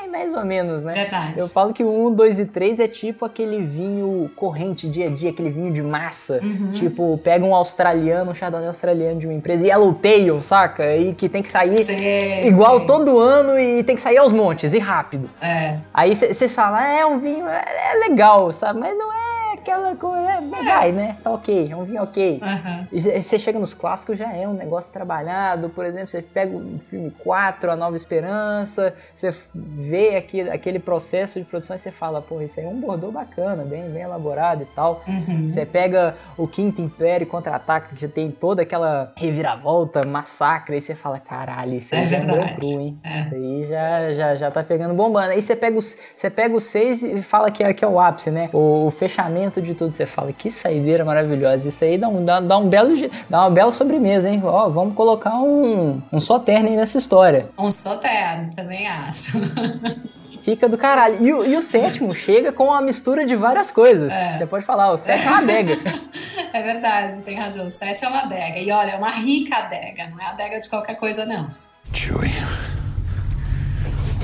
mais, 0.06 0.32
mais 0.32 0.34
ou 0.34 0.44
menos, 0.44 0.82
né? 0.82 0.94
Verdade. 0.94 1.38
Eu 1.38 1.48
falo 1.48 1.72
que 1.72 1.82
o 1.84 2.08
1, 2.08 2.14
2 2.14 2.38
e 2.40 2.44
3 2.46 2.80
é 2.80 2.88
tipo 2.88 3.24
aquele 3.24 3.62
vinho 3.62 4.30
corrente, 4.36 4.88
dia 4.88 5.06
a 5.06 5.10
dia, 5.10 5.30
aquele 5.30 5.50
vinho 5.50 5.72
de 5.72 5.82
massa. 5.82 6.40
Uhum. 6.42 6.72
Tipo, 6.72 7.18
pega 7.22 7.44
um 7.44 7.54
australiano, 7.54 8.30
um 8.30 8.34
chardonnay 8.34 8.68
australiano 8.68 9.18
de 9.18 9.26
uma 9.26 9.34
empresa, 9.34 9.66
Yellow 9.66 9.94
Tail, 9.94 10.42
saca? 10.42 10.96
E 10.96 11.12
que 11.14 11.28
tem 11.28 11.42
que 11.42 11.48
sair 11.48 11.84
Sei, 11.84 12.44
igual 12.44 12.78
sei. 12.78 12.86
todo 12.86 13.18
ano 13.18 13.58
e 13.58 13.82
tem 13.82 13.94
que 13.94 14.00
sair 14.00 14.18
aos 14.18 14.32
montes 14.32 14.72
e 14.74 14.78
rápido. 14.78 15.28
É, 15.40 15.78
Aí 15.92 16.14
vocês 16.14 16.54
falam, 16.54 16.78
é 16.80 17.06
um 17.06 17.18
vinho, 17.18 17.46
é, 17.46 17.64
é 17.92 18.08
legal, 18.08 18.52
sabe? 18.52 18.80
Mas 18.80 18.96
não 18.96 19.12
é 19.12 19.25
aquela 19.66 19.96
coisa, 19.96 20.30
é, 20.30 20.40
vai, 20.40 20.90
né? 20.92 21.16
Tá 21.22 21.32
ok, 21.32 21.68
é 21.70 21.76
um 21.76 21.84
vinho 21.84 22.02
ok. 22.02 22.40
aham. 22.42 22.86
E 22.92 23.00
você 23.00 23.38
chega 23.38 23.58
nos 23.58 23.74
clássicos, 23.74 24.16
já 24.18 24.32
é 24.32 24.46
um 24.46 24.54
negócio 24.54 24.92
trabalhado. 24.92 25.68
Por 25.70 25.84
exemplo, 25.84 26.08
você 26.08 26.22
pega 26.22 26.56
o 26.56 26.78
filme 26.78 27.10
4, 27.10 27.70
A 27.72 27.76
Nova 27.76 27.96
Esperança, 27.96 28.94
você 29.14 29.34
vê 29.54 30.16
aquele, 30.16 30.50
aquele 30.50 30.78
processo 30.78 31.38
de 31.38 31.44
produção 31.44 31.74
e 31.74 31.78
você 31.78 31.90
fala, 31.90 32.22
pô, 32.22 32.40
isso 32.40 32.60
aí 32.60 32.66
é 32.66 32.68
um 32.68 32.80
bordô 32.80 33.10
bacana, 33.10 33.64
bem, 33.64 33.88
bem 33.90 34.02
elaborado 34.02 34.62
e 34.62 34.66
tal. 34.66 35.02
Uhum. 35.06 35.48
Você 35.48 35.66
pega 35.66 36.16
o 36.36 36.46
Quinto 36.46 36.80
Império 36.80 37.26
contra-ataca, 37.26 37.94
que 37.94 38.00
já 38.02 38.08
tem 38.08 38.30
toda 38.30 38.62
aquela 38.62 39.12
reviravolta, 39.16 40.00
massacre, 40.06 40.76
aí 40.76 40.80
você 40.80 40.94
fala, 40.94 41.18
caralho, 41.18 41.74
isso 41.74 41.94
aí 41.94 42.04
É 42.04 42.06
já 42.08 42.16
é 42.16 42.20
verdade. 42.20 42.50
bom 42.50 42.56
cru, 42.56 42.80
hein? 42.80 42.98
É. 43.02 43.20
Isso 43.22 43.34
aí 43.34 43.66
já, 43.66 44.14
já, 44.14 44.34
já 44.36 44.50
tá 44.50 44.62
pegando 44.62 44.94
bombando. 44.94 45.30
Aí 45.30 45.42
você 45.42 45.56
pega 45.56 45.78
os, 45.78 45.96
você 46.14 46.30
pega 46.30 46.54
os 46.54 46.64
seis 46.64 47.02
e 47.02 47.20
fala 47.22 47.50
que 47.50 47.62
é, 47.64 47.72
que 47.74 47.84
é 47.84 47.88
o 47.88 47.98
ápice, 47.98 48.30
né? 48.30 48.48
O, 48.52 48.86
o 48.86 48.90
fechamento 48.90 49.55
de 49.60 49.74
tudo. 49.74 49.90
Você 49.90 50.06
fala, 50.06 50.32
que 50.32 50.50
saideira 50.50 51.04
maravilhosa. 51.04 51.68
Isso 51.68 51.84
aí 51.84 51.96
dá 51.98 52.08
um, 52.08 52.24
dá, 52.24 52.40
dá 52.40 52.58
um 52.58 52.68
belo, 52.68 52.94
dá 53.28 53.40
uma 53.40 53.50
bela 53.50 53.70
sobremesa, 53.70 54.28
hein? 54.28 54.40
Ó, 54.44 54.68
vamos 54.68 54.94
colocar 54.94 55.34
um, 55.36 56.00
um 56.12 56.20
só 56.20 56.38
terno 56.38 56.68
aí 56.68 56.76
nessa 56.76 56.98
história. 56.98 57.46
Um 57.58 57.70
soterno, 57.70 58.50
também 58.54 58.86
acho. 58.88 59.32
Fica 60.42 60.68
do 60.68 60.78
caralho. 60.78 61.16
E, 61.26 61.34
o- 61.34 61.44
e 61.44 61.56
o 61.56 61.60
sétimo 61.60 62.14
chega 62.14 62.52
com 62.52 62.66
uma 62.66 62.80
mistura 62.80 63.26
de 63.26 63.34
várias 63.34 63.72
coisas. 63.72 64.12
É. 64.12 64.34
Você 64.34 64.46
pode 64.46 64.64
falar, 64.64 64.92
o 64.92 64.96
sétimo 64.96 65.28
é 65.28 65.32
uma 65.32 65.38
adega. 65.42 65.76
É 66.52 66.62
verdade, 66.62 67.20
tem 67.22 67.36
razão. 67.36 67.66
O 67.66 67.70
7 67.70 68.02
é 68.04 68.08
uma 68.08 68.20
adega. 68.22 68.58
E 68.58 68.70
olha, 68.70 68.92
é 68.92 68.96
uma 68.96 69.10
rica 69.10 69.56
adega, 69.56 70.06
não 70.10 70.18
é 70.18 70.26
adega 70.30 70.58
de 70.58 70.66
qualquer 70.70 70.94
coisa, 70.94 71.26
não. 71.26 71.50
Chewie. 71.92 72.30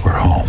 We're 0.02 0.18
home. 0.18 0.48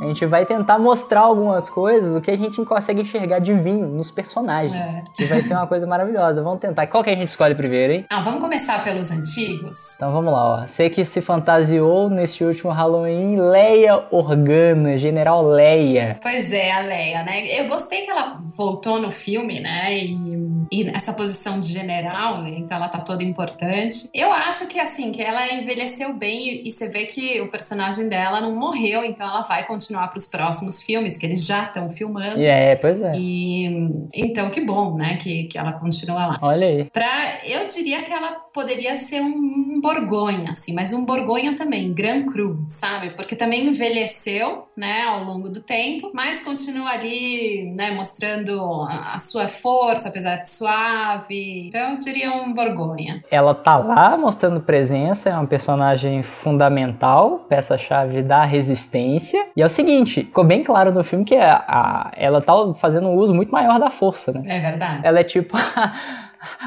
A 0.00 0.06
gente 0.06 0.24
vai 0.26 0.46
tentar 0.46 0.78
mostrar 0.78 1.20
algumas 1.20 1.68
coisas, 1.68 2.16
o 2.16 2.20
que 2.20 2.30
a 2.30 2.36
gente 2.36 2.58
não 2.58 2.64
consegue 2.64 3.02
enxergar 3.02 3.38
de 3.38 3.52
vinho 3.52 3.86
nos 3.86 4.10
personagens. 4.10 4.72
É. 4.72 5.04
Que 5.14 5.24
vai 5.24 5.42
ser 5.42 5.54
uma 5.54 5.66
coisa 5.66 5.86
maravilhosa. 5.86 6.42
Vamos 6.42 6.58
tentar. 6.58 6.86
Qual 6.86 7.04
que 7.04 7.10
a 7.10 7.14
gente 7.14 7.28
escolhe 7.28 7.54
primeiro, 7.54 7.92
hein? 7.92 8.06
Ah, 8.08 8.22
vamos 8.22 8.40
começar 8.40 8.82
pelos 8.82 9.10
antigos? 9.10 9.94
Então 9.96 10.12
vamos 10.12 10.32
lá, 10.32 10.62
ó. 10.62 10.66
Você 10.66 10.88
que 10.88 11.04
se 11.04 11.20
fantasiou 11.20 12.08
neste 12.08 12.44
último 12.44 12.70
Halloween, 12.72 13.36
Leia 13.36 14.04
Organa, 14.10 14.96
General 14.96 15.42
Leia. 15.42 16.18
Pois 16.22 16.52
é, 16.52 16.72
a 16.72 16.80
Leia, 16.80 17.22
né? 17.22 17.60
Eu 17.60 17.68
gostei 17.68 18.02
que 18.02 18.10
ela 18.10 18.38
voltou 18.56 19.00
no 19.00 19.10
filme, 19.10 19.60
né? 19.60 19.96
E, 19.96 20.29
e 20.70 20.84
nessa 20.84 21.12
posição 21.12 21.58
de 21.58 21.68
general, 21.68 22.42
né? 22.42 22.54
então 22.56 22.76
ela 22.76 22.88
tá 22.88 23.00
toda 23.00 23.24
importante. 23.24 24.08
Eu 24.14 24.32
acho 24.32 24.68
que, 24.68 24.78
assim, 24.78 25.10
que 25.10 25.20
ela 25.20 25.52
envelheceu 25.52 26.14
bem 26.14 26.48
e, 26.48 26.68
e 26.68 26.72
você 26.72 26.88
vê 26.88 27.06
que 27.06 27.40
o 27.40 27.50
personagem 27.50 28.08
dela 28.08 28.40
não 28.40 28.54
morreu, 28.54 29.04
então 29.04 29.26
ela 29.26 29.42
vai 29.42 29.66
continuar 29.66 30.08
pros 30.08 30.26
próximos 30.26 30.82
filmes, 30.82 31.18
que 31.18 31.26
eles 31.26 31.44
já 31.44 31.64
estão 31.64 31.90
filmando. 31.90 32.40
É, 32.40 32.76
pois 32.76 33.02
é. 33.02 33.12
E 33.16 33.66
então, 34.14 34.50
que 34.50 34.60
bom, 34.60 34.96
né? 34.96 35.16
Que, 35.16 35.44
que 35.44 35.58
ela 35.58 35.72
continua 35.72 36.26
lá. 36.26 36.38
Olha 36.40 36.66
aí. 36.66 36.84
Pra, 36.84 37.40
eu 37.44 37.66
diria 37.66 38.02
que 38.02 38.12
ela 38.12 38.32
poderia 38.52 38.96
ser 38.96 39.20
um, 39.20 39.26
um 39.26 39.80
Borgonha, 39.80 40.52
assim, 40.52 40.72
mas 40.72 40.92
um 40.92 41.04
Borgonha 41.04 41.56
também, 41.56 41.92
Grand 41.92 42.26
Cru, 42.26 42.64
sabe? 42.68 43.10
Porque 43.10 43.34
também 43.34 43.66
envelheceu, 43.66 44.68
né, 44.76 45.02
ao 45.02 45.24
longo 45.24 45.48
do 45.48 45.62
tempo, 45.62 46.10
mas 46.14 46.40
continua 46.40 46.90
ali, 46.90 47.72
né, 47.76 47.92
mostrando 47.92 48.60
a, 48.88 49.14
a 49.14 49.18
sua 49.18 49.48
força, 49.48 50.08
apesar 50.08 50.36
de 50.36 50.50
suave. 50.64 51.68
Então, 51.68 51.92
eu 51.92 51.98
diria 51.98 52.30
um 52.32 52.52
Borgonha. 52.54 53.22
Ela 53.30 53.54
tá 53.54 53.76
lá 53.76 54.16
mostrando 54.16 54.60
presença, 54.60 55.30
é 55.30 55.34
uma 55.34 55.46
personagem 55.46 56.22
fundamental, 56.22 57.38
peça-chave 57.48 58.22
da 58.22 58.44
resistência. 58.44 59.46
E 59.56 59.62
é 59.62 59.66
o 59.66 59.68
seguinte, 59.68 60.20
ficou 60.24 60.44
bem 60.44 60.62
claro 60.62 60.92
no 60.92 61.02
filme 61.02 61.24
que 61.24 61.36
a, 61.36 61.56
a- 61.66 62.10
ela 62.16 62.40
tá 62.40 62.52
fazendo 62.74 63.08
um 63.08 63.14
uso 63.14 63.34
muito 63.34 63.50
maior 63.50 63.78
da 63.78 63.90
força, 63.90 64.32
né? 64.32 64.42
É 64.46 64.60
verdade. 64.60 65.00
Ela 65.02 65.20
é 65.20 65.24
tipo 65.24 65.56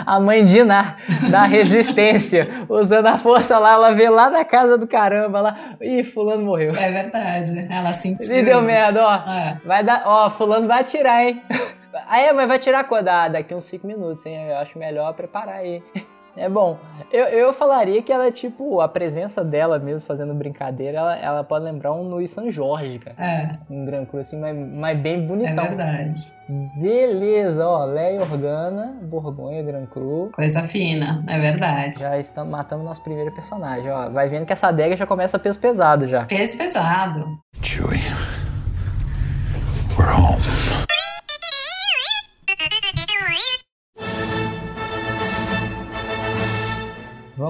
a, 0.05 0.19
mãe 0.19 0.45
Diná 0.45 0.95
da 1.31 1.43
resistência, 1.43 2.47
usando 2.69 3.07
a 3.07 3.17
força 3.17 3.57
lá, 3.59 3.73
ela 3.73 3.91
vê 3.91 4.09
lá 4.09 4.29
na 4.29 4.45
casa 4.45 4.77
do 4.77 4.87
caramba, 4.87 5.41
lá, 5.41 5.57
ih, 5.81 6.03
fulano 6.03 6.43
morreu. 6.45 6.73
É 6.75 6.91
verdade. 6.91 7.67
Ela 7.69 7.93
sentiu. 7.93 8.25
Se 8.27 8.43
deu 8.43 8.61
merda, 8.61 9.03
ó. 9.05 9.15
É. 9.31 9.57
Vai 9.65 9.83
dar, 9.83 10.03
ó, 10.05 10.29
fulano 10.29 10.67
vai 10.67 10.81
atirar, 10.81 11.23
hein? 11.23 11.41
Ah, 12.07 12.19
é, 12.19 12.33
mas 12.33 12.47
vai 12.47 12.59
tirar 12.59 12.83
quando? 12.85 13.07
Ah, 13.07 13.27
daqui 13.27 13.53
uns 13.53 13.65
5 13.65 13.85
minutos, 13.87 14.25
hein? 14.25 14.47
Eu 14.49 14.57
acho 14.57 14.77
melhor 14.79 15.13
preparar 15.13 15.55
aí. 15.57 15.81
É 16.35 16.49
bom. 16.49 16.79
Eu, 17.11 17.25
eu 17.25 17.53
falaria 17.53 18.01
que 18.01 18.11
ela 18.11 18.25
é 18.25 18.31
tipo, 18.31 18.81
a 18.81 18.87
presença 18.87 19.43
dela 19.43 19.77
mesmo 19.77 20.07
fazendo 20.07 20.33
brincadeira, 20.33 20.97
ela, 20.97 21.15
ela 21.15 21.43
pode 21.43 21.63
lembrar 21.63 21.93
um 21.93 22.09
Luiz 22.09 22.31
San 22.31 22.49
Jorge, 22.49 22.97
cara. 22.97 23.15
É, 23.19 23.51
Um 23.69 23.85
Gran 23.85 24.03
Cru 24.05 24.19
assim, 24.19 24.39
mas, 24.39 24.57
mas 24.57 24.97
bem 24.97 25.13
é 25.23 25.27
bonitão. 25.27 25.63
verdade. 25.63 26.11
Beleza, 26.81 27.67
ó. 27.67 27.85
Leia 27.85 28.21
Organa, 28.21 28.97
Borgonha, 29.03 29.61
Gran 29.61 29.85
Cru. 29.85 30.31
Coisa 30.33 30.63
fina, 30.63 31.23
é 31.27 31.39
verdade. 31.39 31.99
Já 31.99 32.17
estamos 32.17 32.51
matando 32.51 32.83
nosso 32.83 33.03
primeiro 33.03 33.31
personagem, 33.31 33.91
ó. 33.91 34.09
Vai 34.09 34.27
vendo 34.27 34.47
que 34.47 34.53
essa 34.53 34.69
adega 34.69 34.95
já 34.95 35.05
começa 35.05 35.37
peso 35.37 35.59
pesado 35.59 36.07
já. 36.07 36.25
Peso 36.25 36.57
pesado. 36.57 37.25
Chewie. 37.61 37.99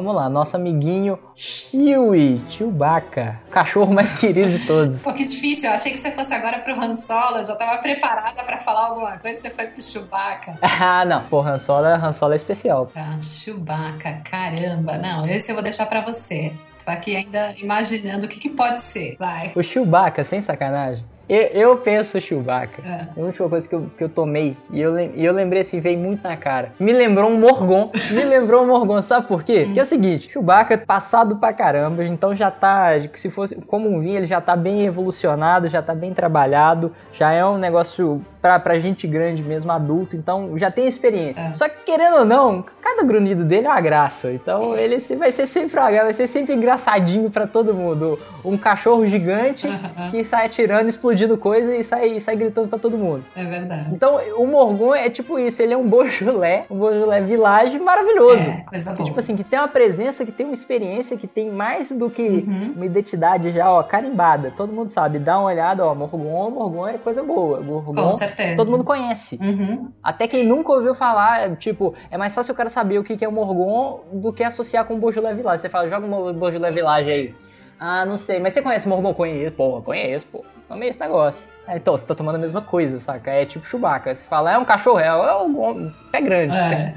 Vamos 0.04 0.18
lá, 0.18 0.28
nosso 0.28 0.58
amiguinho 0.58 1.18
Chewie, 1.34 2.44
Chewbacca, 2.50 3.40
o 3.48 3.50
cachorro 3.52 3.94
mais 3.94 4.14
querido 4.20 4.52
de 4.52 4.68
todos. 4.68 5.02
Pô, 5.02 5.14
que 5.14 5.26
difícil. 5.26 5.70
Eu 5.70 5.76
achei 5.76 5.94
que 5.94 5.98
você 5.98 6.12
fosse 6.12 6.34
agora 6.34 6.60
pro 6.60 6.78
Han 6.78 6.94
Solo. 6.94 7.38
Eu 7.38 7.44
já 7.46 7.56
tava 7.56 7.78
preparada 7.82 8.44
pra 8.44 8.58
falar 8.58 8.88
alguma 8.88 9.18
coisa. 9.18 9.40
Você 9.40 9.50
foi 9.50 9.68
pro 9.68 9.82
Chewbacca. 9.82 10.58
Ah, 10.86 11.06
não. 11.06 11.24
Pô, 11.30 11.40
Han 11.40 11.58
Solo, 11.58 11.86
é- 11.86 11.96
Han 11.96 12.12
Solo 12.12 12.34
é 12.34 12.36
especial. 12.36 12.88
Tá, 12.88 13.18
Chewbacca. 13.22 14.22
Caramba. 14.30 14.98
Não, 14.98 15.26
esse 15.26 15.50
eu 15.50 15.56
vou 15.56 15.64
deixar 15.64 15.86
pra 15.86 16.02
você. 16.02 16.52
Tô 16.84 16.92
aqui 16.92 17.16
ainda 17.16 17.54
imaginando 17.58 18.26
o 18.26 18.30
que, 18.30 18.38
que 18.42 18.50
pode 18.50 18.82
ser. 18.82 19.16
Vai. 19.18 19.54
O 19.56 19.64
Chewbacca, 19.64 20.26
sem 20.26 20.42
sacanagem. 20.42 21.06
Eu, 21.28 21.42
eu 21.42 21.78
penso 21.78 22.20
Chewbacca. 22.20 22.82
É. 22.86 23.08
A 23.20 23.24
última 23.24 23.48
coisa 23.50 23.68
que 23.68 23.76
eu, 23.76 23.90
que 23.98 24.04
eu 24.04 24.10
tomei, 24.10 24.58
e 24.72 24.82
eu, 24.82 25.00
e 25.00 25.24
eu 25.24 25.34
lembrei 25.34 25.62
assim, 25.62 25.80
veio 25.80 25.98
muito 25.98 26.22
na 26.24 26.36
cara. 26.36 26.74
Me 26.80 26.92
lembrou 26.92 27.30
um 27.30 27.40
Morgon. 27.40 27.92
Me 28.12 28.24
lembrou 28.24 28.64
um 28.64 28.68
Morgon, 28.68 29.02
sabe 29.02 29.28
por 29.28 29.44
quê? 29.44 29.64
Porque 29.66 29.80
é 29.80 29.84
o 29.84 29.86
seguinte, 29.86 30.32
Chewbacca 30.32 30.78
passado 30.78 31.38
pra 31.38 31.54
caramba, 31.54 32.04
então 32.04 32.36
já 32.36 32.52
tá, 32.52 32.90
se 33.14 33.30
fosse 33.30 33.56
como 33.62 33.90
um 33.90 34.00
vinho, 34.00 34.18
ele 34.18 34.26
já 34.26 34.42
tá 34.42 34.56
bem 34.56 34.84
evolucionado, 34.84 35.68
já 35.68 35.82
tá 35.82 35.96
bem 35.96 36.14
trabalhado, 36.14 36.94
já 37.14 37.32
é 37.32 37.46
um 37.46 37.58
negócio 37.58 38.24
pra, 38.44 38.60
pra 38.60 38.78
gente 38.78 39.08
grande 39.08 39.42
mesmo, 39.42 39.72
adulto, 39.72 40.18
então 40.18 40.58
já 40.58 40.70
tem 40.70 40.86
experiência. 40.86 41.40
É. 41.40 41.52
Só 41.54 41.70
que 41.70 41.78
querendo 41.86 42.18
ou 42.18 42.26
não, 42.26 42.62
cada 42.82 43.02
grunhido 43.04 43.46
dele 43.46 43.68
é 43.68 43.70
uma 43.70 43.80
graça, 43.80 44.34
então 44.34 44.76
ele 44.78 44.98
vai 45.16 45.32
ser 45.32 45.48
sempre 45.48 45.80
uma 45.80 45.90
vai 46.04 46.14
ser 46.14 46.28
sempre 46.28 46.54
engraçadinho 46.54 47.30
pra 47.32 47.48
todo 47.48 47.74
mundo. 47.74 48.20
Um 48.44 48.58
cachorro 48.58 49.06
gigante 49.08 49.68
que 50.12 50.26
sai 50.26 50.46
atirando, 50.48 50.90
explodindo 50.90 51.38
coisa 51.38 51.74
e 51.74 51.84
sai, 51.86 52.20
sai 52.20 52.36
gritando 52.36 52.68
pra 52.68 52.78
todo 52.78 52.98
mundo. 52.98 53.24
É 53.36 53.46
verdade. 53.46 53.88
Então, 53.94 54.20
o 54.38 54.46
Morgon 54.46 54.94
é 54.94 55.10
tipo 55.10 55.40
isso, 55.40 55.62
ele 55.62 55.74
é 55.74 55.78
um 55.78 55.88
Beaujolais, 55.88 56.66
um 56.70 56.78
Beaujolais 56.78 57.26
Village 57.26 57.80
maravilhoso. 57.80 58.50
É, 58.50 58.58
coisa 58.68 58.90
Que, 58.92 58.98
boa. 58.98 59.06
tipo 59.06 59.20
assim, 59.20 59.36
que 59.38 59.44
tem 59.46 59.58
uma 59.60 59.70
presença, 59.70 60.26
que 60.26 60.32
tem 60.34 60.46
uma 60.46 60.54
experiência, 60.54 61.16
que 61.16 61.28
tem 61.28 61.50
mais 61.50 61.92
do 61.92 62.10
que 62.10 62.24
Uhum. 62.24 62.74
uma 62.76 62.86
identidade 62.86 63.52
já, 63.52 63.72
ó, 63.72 63.82
carimbada. 63.84 64.52
Todo 64.56 64.74
mundo 64.74 64.90
sabe, 64.90 65.18
dá 65.20 65.38
uma 65.40 65.48
olhada, 65.48 65.86
ó, 65.86 65.96
Morgon, 65.96 66.50
Morgon 66.52 66.88
é 66.90 66.98
coisa 66.98 67.24
boa. 67.24 67.62
Morgon, 67.62 67.94
certeza. 68.36 68.58
todo 68.58 68.72
mundo 68.72 68.84
conhece. 68.84 69.40
Uhum. 69.42 69.92
Até 70.02 70.28
quem 70.28 70.46
nunca 70.46 70.72
ouviu 70.72 70.96
falar, 70.96 71.56
tipo, 71.58 71.94
é 72.10 72.18
mais 72.18 72.34
fácil 72.34 72.54
o 72.54 72.58
cara 72.58 72.70
saber 72.70 73.00
o 73.00 73.04
que 73.04 73.24
é 73.24 73.28
o 73.28 73.32
Morgon 73.32 74.04
do 74.12 74.34
que 74.34 74.44
associar 74.44 74.86
com 74.86 74.96
o 74.96 74.98
Beaujolais 74.98 75.36
Village. 75.36 75.62
Você 75.62 75.70
fala, 75.70 75.88
joga 75.88 76.06
um 76.06 76.34
Beaujolais 76.34 76.74
Village 76.74 77.12
aí. 77.12 77.36
Ah, 77.80 78.06
não 78.06 78.16
sei, 78.16 78.40
mas 78.40 78.54
você 78.54 78.62
conhece 78.62 78.88
Morgon? 78.88 79.14
Conheço, 79.14 79.56
porra, 79.56 79.82
conheço, 79.82 80.28
pô. 80.28 80.44
Tomei 80.68 80.90
esse 80.90 81.00
negócio. 81.00 81.46
É, 81.68 81.78
então, 81.78 81.96
você 81.96 82.06
tá 82.06 82.14
tomando 82.14 82.36
a 82.36 82.40
mesma 82.40 82.62
coisa, 82.62 83.00
saca? 83.00 83.32
É 83.32 83.46
tipo 83.46 83.66
Chewbacca. 83.66 84.14
Você 84.14 84.26
fala, 84.26 84.52
é 84.52 84.58
um 84.58 84.66
cachorro, 84.66 85.00
é, 85.00 85.08
é 85.08 85.36
um 85.36 85.92
pé 86.12 86.22
grande. 86.22 86.58
É. 86.58 86.94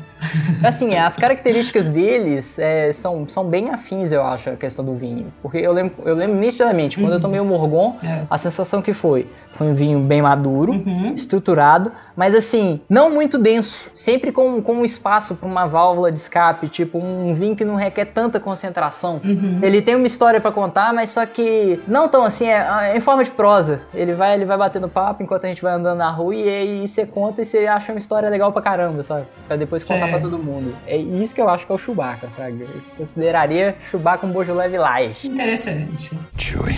Assim, 0.65 0.97
as 0.97 1.17
características 1.17 1.89
deles 1.89 2.59
é, 2.59 2.91
são, 2.93 3.29
são 3.29 3.45
bem 3.45 3.71
afins, 3.71 4.13
eu 4.13 4.23
acho, 4.25 4.51
a 4.51 4.57
questão 4.57 4.85
do 4.85 4.95
vinho. 4.95 5.33
Porque 5.43 5.59
eu 5.59 5.73
lembro, 5.73 5.95
eu 6.05 6.15
lembro 6.15 6.37
nitidamente, 6.37 6.99
quando 6.99 7.13
eu 7.13 7.21
tomei 7.21 7.41
o 7.41 7.45
Morgon, 7.45 7.97
É. 8.03 8.23
a 8.29 8.39
sensação 8.39 8.81
que 8.83 8.93
foi, 8.93 9.27
foi 9.53 9.67
um 9.67 9.75
vinho 9.75 10.01
bem 10.01 10.23
maduro, 10.23 10.73
Uhum. 10.73 11.13
estruturado, 11.15 11.93
mas 12.17 12.35
assim, 12.35 12.81
não 12.89 13.11
muito 13.11 13.39
denso, 13.39 13.91
sempre 13.95 14.33
com, 14.33 14.61
com 14.63 14.75
um 14.77 14.85
espaço 14.85 15.37
para 15.37 15.49
uma 15.49 15.67
válvula 15.67 16.11
de 16.11 16.19
escape, 16.19 16.69
tipo 16.69 16.99
um 16.99 17.33
vinho 17.33 17.55
que 17.55 17.65
não 17.65 17.77
requer 17.77 18.07
tanta 18.07 18.41
concentração. 18.41 19.21
Uhum. 19.25 19.61
Ele 19.63 19.83
tem 19.83 19.95
uma 19.95 20.07
história 20.07 20.41
pra 20.41 20.51
contar, 20.51 20.93
mas 20.95 21.11
só 21.11 21.25
que 21.27 21.81
não 21.87 22.09
tão 22.09 22.25
assim, 22.25 22.47
é, 22.49 22.91
é 22.93 22.97
em 22.97 23.01
forma 23.01 23.23
de 23.23 23.31
prosa. 23.31 23.83
Ele 23.95 24.15
vai, 24.15 24.35
ele 24.35 24.45
vai 24.45 24.57
batendo 24.57 24.89
papo 24.89 25.23
enquanto 25.23 25.45
a 25.45 25.49
gente 25.49 25.63
vai 25.63 25.75
andando 25.75 25.99
na 25.99 26.11
rua 26.11 26.35
e 26.35 26.49
aí 26.49 26.89
você 26.89 27.05
conta 27.07 27.43
e 27.43 27.45
você 27.45 27.67
acha 27.67 27.93
uma 27.93 27.99
história 27.99 28.29
legal 28.29 28.53
pra 28.53 28.63
caramba, 28.63 29.03
sabe? 29.03 29.27
Pra 29.47 29.57
depois 29.57 29.83
contar 29.83 30.06
Certo. 30.11 30.21
pra 30.21 30.31
todo 30.31 30.43
mundo. 30.43 30.77
É 30.87 30.97
isso 30.97 31.35
que 31.35 31.41
eu 31.41 31.49
acho 31.49 31.67
que 31.67 31.73
é 31.73 31.75
o 31.75 31.79
Chewbacca, 31.79 32.29
Fraga. 32.35 32.65
Eu 32.65 32.81
consideraria 32.97 33.77
Chewbacca 33.91 34.27
um 34.27 34.31
Beaujolais 34.33 34.71
Village. 34.71 35.27
Interessante. 35.27 36.19
Chewie. 36.39 36.75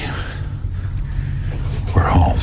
We're 1.94 2.08
home. 2.10 2.38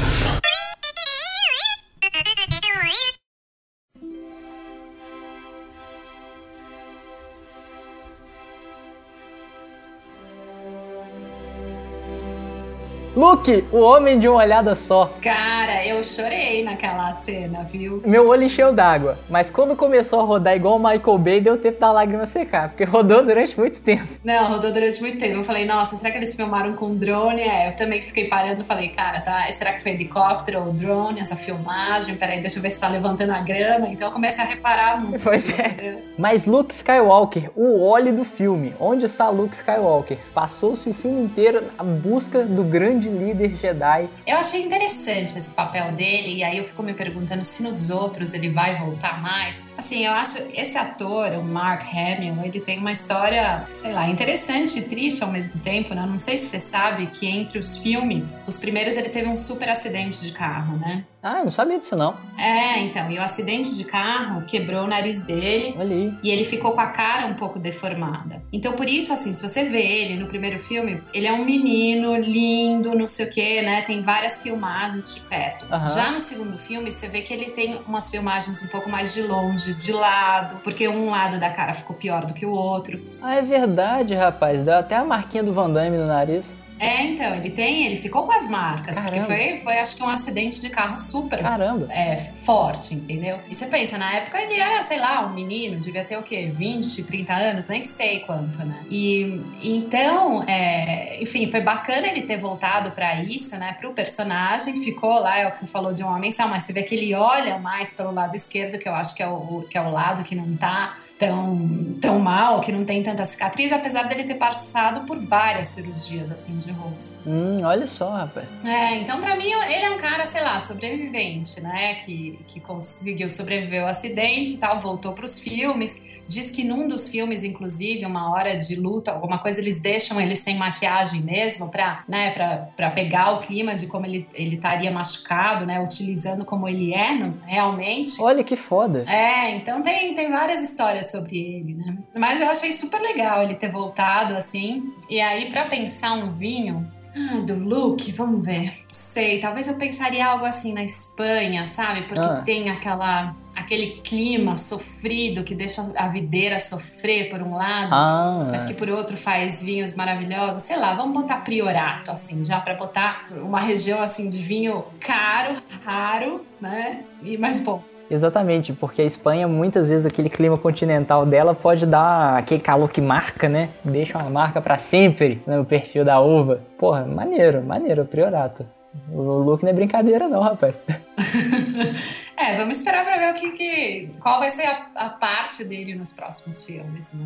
Luke, 13.26 13.66
o 13.72 13.80
homem 13.80 14.20
de 14.20 14.28
uma 14.28 14.38
olhada 14.38 14.76
só. 14.76 15.12
Cara, 15.20 15.84
eu 15.84 16.04
chorei 16.04 16.64
naquela 16.64 17.12
cena, 17.12 17.64
viu? 17.64 18.00
Meu 18.06 18.28
olho 18.28 18.44
encheu 18.44 18.72
d'água, 18.72 19.18
mas 19.28 19.50
quando 19.50 19.76
começou 19.76 20.20
a 20.20 20.24
rodar 20.24 20.56
igual 20.56 20.76
o 20.76 20.80
Michael 20.80 21.18
Bay, 21.18 21.42
deu 21.42 21.58
tempo 21.58 21.80
da 21.80 21.92
lágrima 21.92 22.28
secar, 22.28 22.70
porque 22.70 22.84
rodou 22.86 23.26
durante 23.26 23.60
muito 23.60 23.82
tempo. 23.82 24.08
Não, 24.24 24.46
rodou 24.46 24.72
durante 24.72 25.02
muito 25.02 25.18
tempo. 25.18 25.38
Eu 25.38 25.44
falei, 25.44 25.66
nossa, 25.66 25.96
será 25.96 26.12
que 26.12 26.20
eles 26.20 26.36
filmaram 26.36 26.74
com 26.74 26.94
drone? 26.94 27.42
É, 27.42 27.68
eu 27.68 27.76
também 27.76 28.00
fiquei 28.00 28.28
parando 28.28 28.62
e 28.62 28.64
falei, 28.64 28.90
cara, 28.90 29.20
tá, 29.22 29.48
será 29.50 29.74
que 29.74 29.82
foi 29.82 29.94
helicóptero 29.94 30.60
ou 30.60 30.72
drone, 30.72 31.20
essa 31.20 31.36
filmagem? 31.36 32.18
Peraí, 32.18 32.40
deixa 32.40 32.60
eu 32.60 32.62
ver 32.62 32.70
se 32.70 32.80
tá 32.80 32.90
levantando 32.90 33.32
a 33.32 33.40
grama. 33.40 33.88
Então 33.88 34.08
eu 34.08 34.14
comecei 34.14 34.44
a 34.44 34.48
reparar 34.48 35.02
muito. 35.02 35.16
Pois 35.26 35.58
é. 35.58 35.98
Mas 36.16 36.46
Luke 36.46 36.72
Skywalker, 36.72 37.50
o 37.56 37.84
óleo 37.84 38.14
do 38.14 38.24
filme. 38.24 38.76
Onde 38.80 39.08
está 39.08 39.30
Luke 39.30 39.56
Skywalker? 39.56 40.20
Passou-se 40.32 40.88
o 40.88 40.94
filme 40.94 41.24
inteiro 41.24 41.64
na 41.76 41.84
busca 41.84 42.46
do 42.46 42.64
grande 42.64 43.15
líder 43.18 43.56
Jedi. 43.56 44.10
Eu 44.26 44.38
achei 44.38 44.64
interessante 44.64 45.38
esse 45.38 45.52
papel 45.54 45.92
dele, 45.94 46.36
e 46.36 46.44
aí 46.44 46.58
eu 46.58 46.64
fico 46.64 46.84
me 46.84 46.94
perguntando 46.94 47.44
se 47.44 47.64
nos 47.64 47.90
outros 47.90 48.34
ele 48.34 48.50
vai 48.50 48.78
voltar 48.78 49.22
mais. 49.22 49.64
Assim, 49.78 50.06
eu 50.06 50.12
acho 50.12 50.38
esse 50.54 50.78
ator, 50.78 51.32
o 51.34 51.44
Mark 51.44 51.84
Hamill, 51.94 52.36
ele 52.44 52.60
tem 52.60 52.80
uma 52.80 52.92
história, 52.92 53.68
sei 53.74 53.92
lá, 53.92 54.10
interessante 54.10 54.80
e 54.80 54.84
triste 54.84 55.24
ao 55.24 55.32
mesmo 55.32 55.60
tempo, 55.62 55.94
né? 55.94 56.06
Não 56.08 56.20
sei 56.20 56.38
se 56.38 56.48
você 56.48 56.60
sabe 56.60 57.08
que 57.08 57.28
entre 57.28 57.60
os 57.60 57.78
filmes, 57.78 58.42
os 58.48 58.58
primeiros 58.58 58.96
ele 58.96 59.10
teve 59.10 59.28
um 59.30 59.36
super 59.36 59.70
acidente 59.70 60.22
de 60.22 60.32
carro, 60.32 60.78
né? 60.78 61.04
Ah, 61.22 61.40
eu 61.40 61.46
não 61.46 61.52
sabia 61.52 61.80
disso 61.80 61.96
não. 61.96 62.16
É, 62.38 62.82
então, 62.82 63.10
e 63.10 63.18
o 63.18 63.22
acidente 63.22 63.76
de 63.76 63.84
carro 63.84 64.44
quebrou 64.46 64.84
o 64.84 64.88
nariz 64.88 65.26
dele 65.26 65.74
aí. 65.76 66.14
e 66.22 66.30
ele 66.30 66.46
ficou 66.46 66.74
com 66.74 66.82
a 66.82 66.88
cara 66.88 67.26
um 67.26 67.34
pouco 67.34 67.58
deformada. 67.58 68.44
Então, 68.54 68.74
por 68.74 68.88
isso, 68.88 69.12
assim, 69.12 69.34
se 69.34 69.42
você 69.42 69.64
vê 69.66 69.82
ele 69.82 70.20
no 70.20 70.28
primeiro 70.28 70.60
filme, 70.60 71.02
ele 71.12 71.26
é 71.26 71.34
um 71.34 71.44
menino 71.44 72.16
lindo, 72.16 72.95
não 72.96 73.08
sei 73.08 73.28
o 73.28 73.32
quê, 73.32 73.62
né? 73.62 73.82
Tem 73.82 74.02
várias 74.02 74.42
filmagens 74.42 75.16
de 75.16 75.22
perto. 75.22 75.66
Aham. 75.72 75.88
Já 75.88 76.12
no 76.12 76.22
segundo 76.22 76.58
filme, 76.58 76.92
você 76.92 77.08
vê 77.08 77.22
que 77.22 77.34
ele 77.34 77.52
tem 77.52 77.82
umas 77.88 78.10
filmagens 78.10 78.64
um 78.64 78.68
pouco 78.68 78.90
mais 78.90 79.14
de 79.14 79.22
longe, 79.22 79.74
de 79.74 79.92
lado, 79.92 80.60
porque 80.64 80.88
um 80.88 81.10
lado 81.10 81.40
da 81.40 81.50
cara 81.50 81.74
ficou 81.74 81.96
pior 81.96 82.26
do 82.26 82.34
que 82.34 82.46
o 82.46 82.52
outro. 82.52 83.00
Ah, 83.22 83.36
é 83.36 83.42
verdade, 83.42 84.16
rapaz. 84.16 84.64
Deu 84.64 84.76
até 84.76 84.96
a 84.96 85.04
marquinha 85.04 85.44
do 85.44 85.54
Van 85.54 85.70
Damme 85.70 85.98
no 85.98 86.08
nariz. 86.08 86.56
É, 86.80 87.04
então, 87.04 87.36
ele 87.36 87.52
tem, 87.52 87.86
ele 87.86 87.98
ficou 87.98 88.24
com 88.24 88.32
as 88.32 88.50
marcas, 88.50 88.98
porque 88.98 89.20
Caramba. 89.20 89.26
foi, 89.26 89.60
foi, 89.62 89.80
acho 89.80 89.96
que 89.96 90.04
um 90.04 90.10
acidente 90.10 90.62
de 90.62 90.70
carro 90.70 90.98
super 90.98 91.40
Caramba. 91.40 91.88
é, 91.92 92.18
forte, 92.44 92.96
entendeu? 92.96 93.40
E 93.50 93.56
você 93.56 93.68
pensa, 93.68 93.98
na 93.98 94.14
época 94.14 94.42
ele 94.42 94.60
era, 94.60 94.84
sei 94.84 95.00
lá, 95.00 95.26
um 95.26 95.34
menino, 95.34 95.80
devia 95.80 96.04
ter 96.04 96.18
o 96.18 96.24
quê? 96.24 96.52
20, 96.54 97.04
30 97.04 97.34
anos, 97.34 97.68
nem 97.68 97.84
sei 97.84 98.20
quanto, 98.22 98.60
né? 98.60 98.84
E 98.90 99.42
então, 99.64 100.44
é, 100.48 101.22
enfim, 101.22 101.50
foi 101.50 101.62
bacana 101.62 102.08
ele 102.08 102.24
ter 102.24 102.38
voltado 102.38 102.92
pra 102.92 103.22
isso, 103.22 103.58
né? 103.58 103.74
Pro 103.80 103.94
personagem, 103.94 104.84
ficou 104.84 105.20
lá, 105.20 105.40
é 105.40 105.48
o 105.48 105.52
que 105.52 105.60
você 105.60 105.68
falou 105.68 105.94
de 105.94 106.04
um 106.04 106.08
homem 106.08 106.32
sal, 106.32 106.50
mas 106.50 106.64
você 106.64 106.74
vê 106.74 106.84
que 106.84 106.96
ele 106.96 107.14
olha 107.16 107.58
mais 107.58 107.94
pelo 107.94 108.12
lado 108.12 108.36
esquerdo, 108.36 108.78
que 108.78 108.88
eu 108.88 108.96
acho 108.96 109.16
que 109.16 109.24
é 109.24 109.28
o, 109.28 109.66
que 109.70 109.78
é 109.78 109.82
o 109.82 109.92
lado 109.92 110.24
que 110.24 110.36
não 110.36 110.56
tá 110.58 110.98
tão, 111.18 111.98
tão 112.02 112.20
mal, 112.20 112.62
que 112.62 112.72
não 112.72 112.84
tem 112.84 113.02
tanta 113.02 113.24
cicatriz, 113.26 113.72
apesar 113.72 114.04
dele 114.04 114.26
ter 114.26 114.36
passado 114.36 115.06
por 115.06 115.18
várias 115.20 115.68
cirurgias, 115.68 116.32
assim, 116.32 116.58
de 116.58 116.72
rosto. 116.72 117.20
Hum, 117.26 117.62
olha 117.64 117.88
só, 117.88 118.10
rapaz. 118.12 118.50
É, 118.64 118.96
então 118.96 119.20
pra 119.22 119.36
mim 119.36 119.50
ele 119.50 119.86
é 119.86 119.90
um 119.92 119.98
cara, 119.98 120.26
sei 120.26 120.42
lá, 120.42 120.60
sobrevivente, 120.60 121.62
né? 121.62 121.96
Que, 122.06 122.40
que 122.48 122.60
conseguiu 122.60 123.30
sobreviver 123.30 123.82
ao 123.82 123.88
acidente 123.88 124.54
e 124.54 124.58
tal, 124.58 124.80
voltou 124.80 125.14
pros 125.14 125.40
filmes. 125.40 126.02
Diz 126.28 126.52
que 126.52 126.64
num 126.64 126.88
dos 126.88 127.10
filmes, 127.10 127.44
inclusive, 127.44 128.06
uma 128.06 128.32
hora 128.32 128.58
de 128.58 128.76
luta, 128.76 129.12
alguma 129.12 129.38
coisa, 129.38 129.60
eles 129.62 129.80
deixam 129.82 130.20
eles 130.20 130.40
sem 130.40 130.58
maquiagem 130.58 131.22
mesmo 131.22 131.70
pra, 131.70 132.04
né, 132.08 132.32
pra, 132.32 132.58
pra 132.76 132.90
pegar 132.92 133.34
o 133.36 133.40
clima 133.40 133.76
de 133.76 133.88
como 133.88 134.06
ele, 134.06 134.28
ele 134.34 134.56
estaria 134.56 134.92
machucado, 134.92 135.66
né? 135.66 135.82
Utilizando 135.84 136.44
como 136.46 136.68
ele 136.68 136.94
é 136.94 137.14
no- 137.16 137.38
realmente. 137.46 138.22
Olha 138.22 138.44
que 138.44 138.56
foda. 138.56 139.04
É, 139.08 139.56
então 139.56 139.82
tem, 139.82 140.14
tem 140.16 140.32
várias 140.32 140.62
histórias 140.62 141.12
sobre 141.12 141.38
ele, 141.38 141.76
né? 141.76 141.98
Mas 142.16 142.42
eu 142.42 142.50
achei 142.50 142.72
super 142.72 143.00
legal 143.02 143.44
ele 143.44 143.56
ter 143.56 143.70
voltado 143.72 144.36
assim. 144.36 144.94
E 145.10 145.22
aí, 145.22 145.50
pra 145.52 145.66
pensar 145.66 146.14
um 146.14 146.32
vinho 146.32 146.90
ah, 147.16 147.42
do 147.46 147.58
Luke, 147.60 148.12
vamos 148.12 148.44
ver. 148.46 148.74
Sei, 148.92 149.40
talvez 149.40 149.68
eu 149.68 149.76
pensaria 149.78 150.26
algo 150.26 150.44
assim 150.46 150.74
na 150.74 150.84
Espanha, 150.84 151.66
sabe? 151.68 152.04
Porque 152.04 152.20
Ah. 152.20 152.42
tem 152.46 152.70
aquela 152.70 153.36
aquele 153.56 154.02
clima 154.04 154.58
sofrido 154.58 155.44
que 155.44 155.56
deixa 155.56 155.82
a 155.96 156.08
videira 156.08 156.60
sofrer 156.60 157.30
por 157.30 157.42
um 157.42 157.56
lado. 157.56 157.90
Ah, 157.94 158.48
Mas 158.52 158.66
que 158.66 158.74
por 158.74 158.90
outro 158.90 159.16
faz 159.18 159.64
vinhos 159.64 159.96
maravilhosos, 159.96 160.64
sei 160.64 160.78
lá, 160.78 160.96
vamos 160.96 161.22
botar 161.22 161.38
priorato, 161.38 162.12
assim, 162.12 162.44
já 162.44 162.60
pra 162.60 162.76
botar 162.76 163.28
uma 163.32 163.60
região 163.60 164.02
assim 164.02 164.28
de 164.30 164.40
vinho 164.42 164.84
caro, 165.00 165.58
raro, 165.84 166.46
né? 166.60 167.02
E 167.24 167.38
mais 167.38 167.62
bom. 167.64 167.82
exatamente, 168.10 168.74
porque 168.74 169.02
a 169.02 169.06
Espanha, 169.06 169.48
muitas 169.48 169.88
vezes, 169.88 170.06
aquele 170.06 170.30
clima 170.30 170.58
continental 170.58 171.26
dela 171.26 171.56
pode 171.56 171.86
dar 171.86 172.38
aquele 172.38 172.62
calor 172.62 172.90
que 172.90 173.02
marca, 173.02 173.48
né? 173.50 173.70
Deixa 173.84 174.18
uma 174.18 174.30
marca 174.30 174.62
pra 174.62 174.78
sempre 174.78 175.42
no 175.48 175.64
perfil 175.66 176.04
da 176.06 176.20
uva. 176.20 176.62
Porra, 176.78 177.06
maneiro, 177.06 177.64
maneiro, 177.64 178.06
priorato. 178.06 178.66
O 179.12 179.22
look 179.22 179.62
não 179.64 179.72
é 179.72 179.74
brincadeira, 179.74 180.28
não, 180.28 180.42
rapaz. 180.42 180.76
É, 182.38 182.58
vamos 182.58 182.78
esperar 182.78 183.06
pra 183.06 183.18
ver 183.18 183.32
o 183.32 183.34
que, 183.40 183.52
que- 183.52 184.12
qual 184.20 184.40
vai 184.40 184.50
ser 184.50 184.66
a, 184.66 184.88
a 184.96 185.10
parte 185.10 185.64
dele 185.64 185.96
nos 185.96 186.12
próximos 186.14 186.66
filmes, 186.66 187.12
né? 187.14 187.26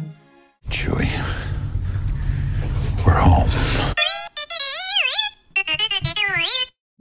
Chewie. 0.71 1.07
We're 3.05 3.19
home. 3.19 3.49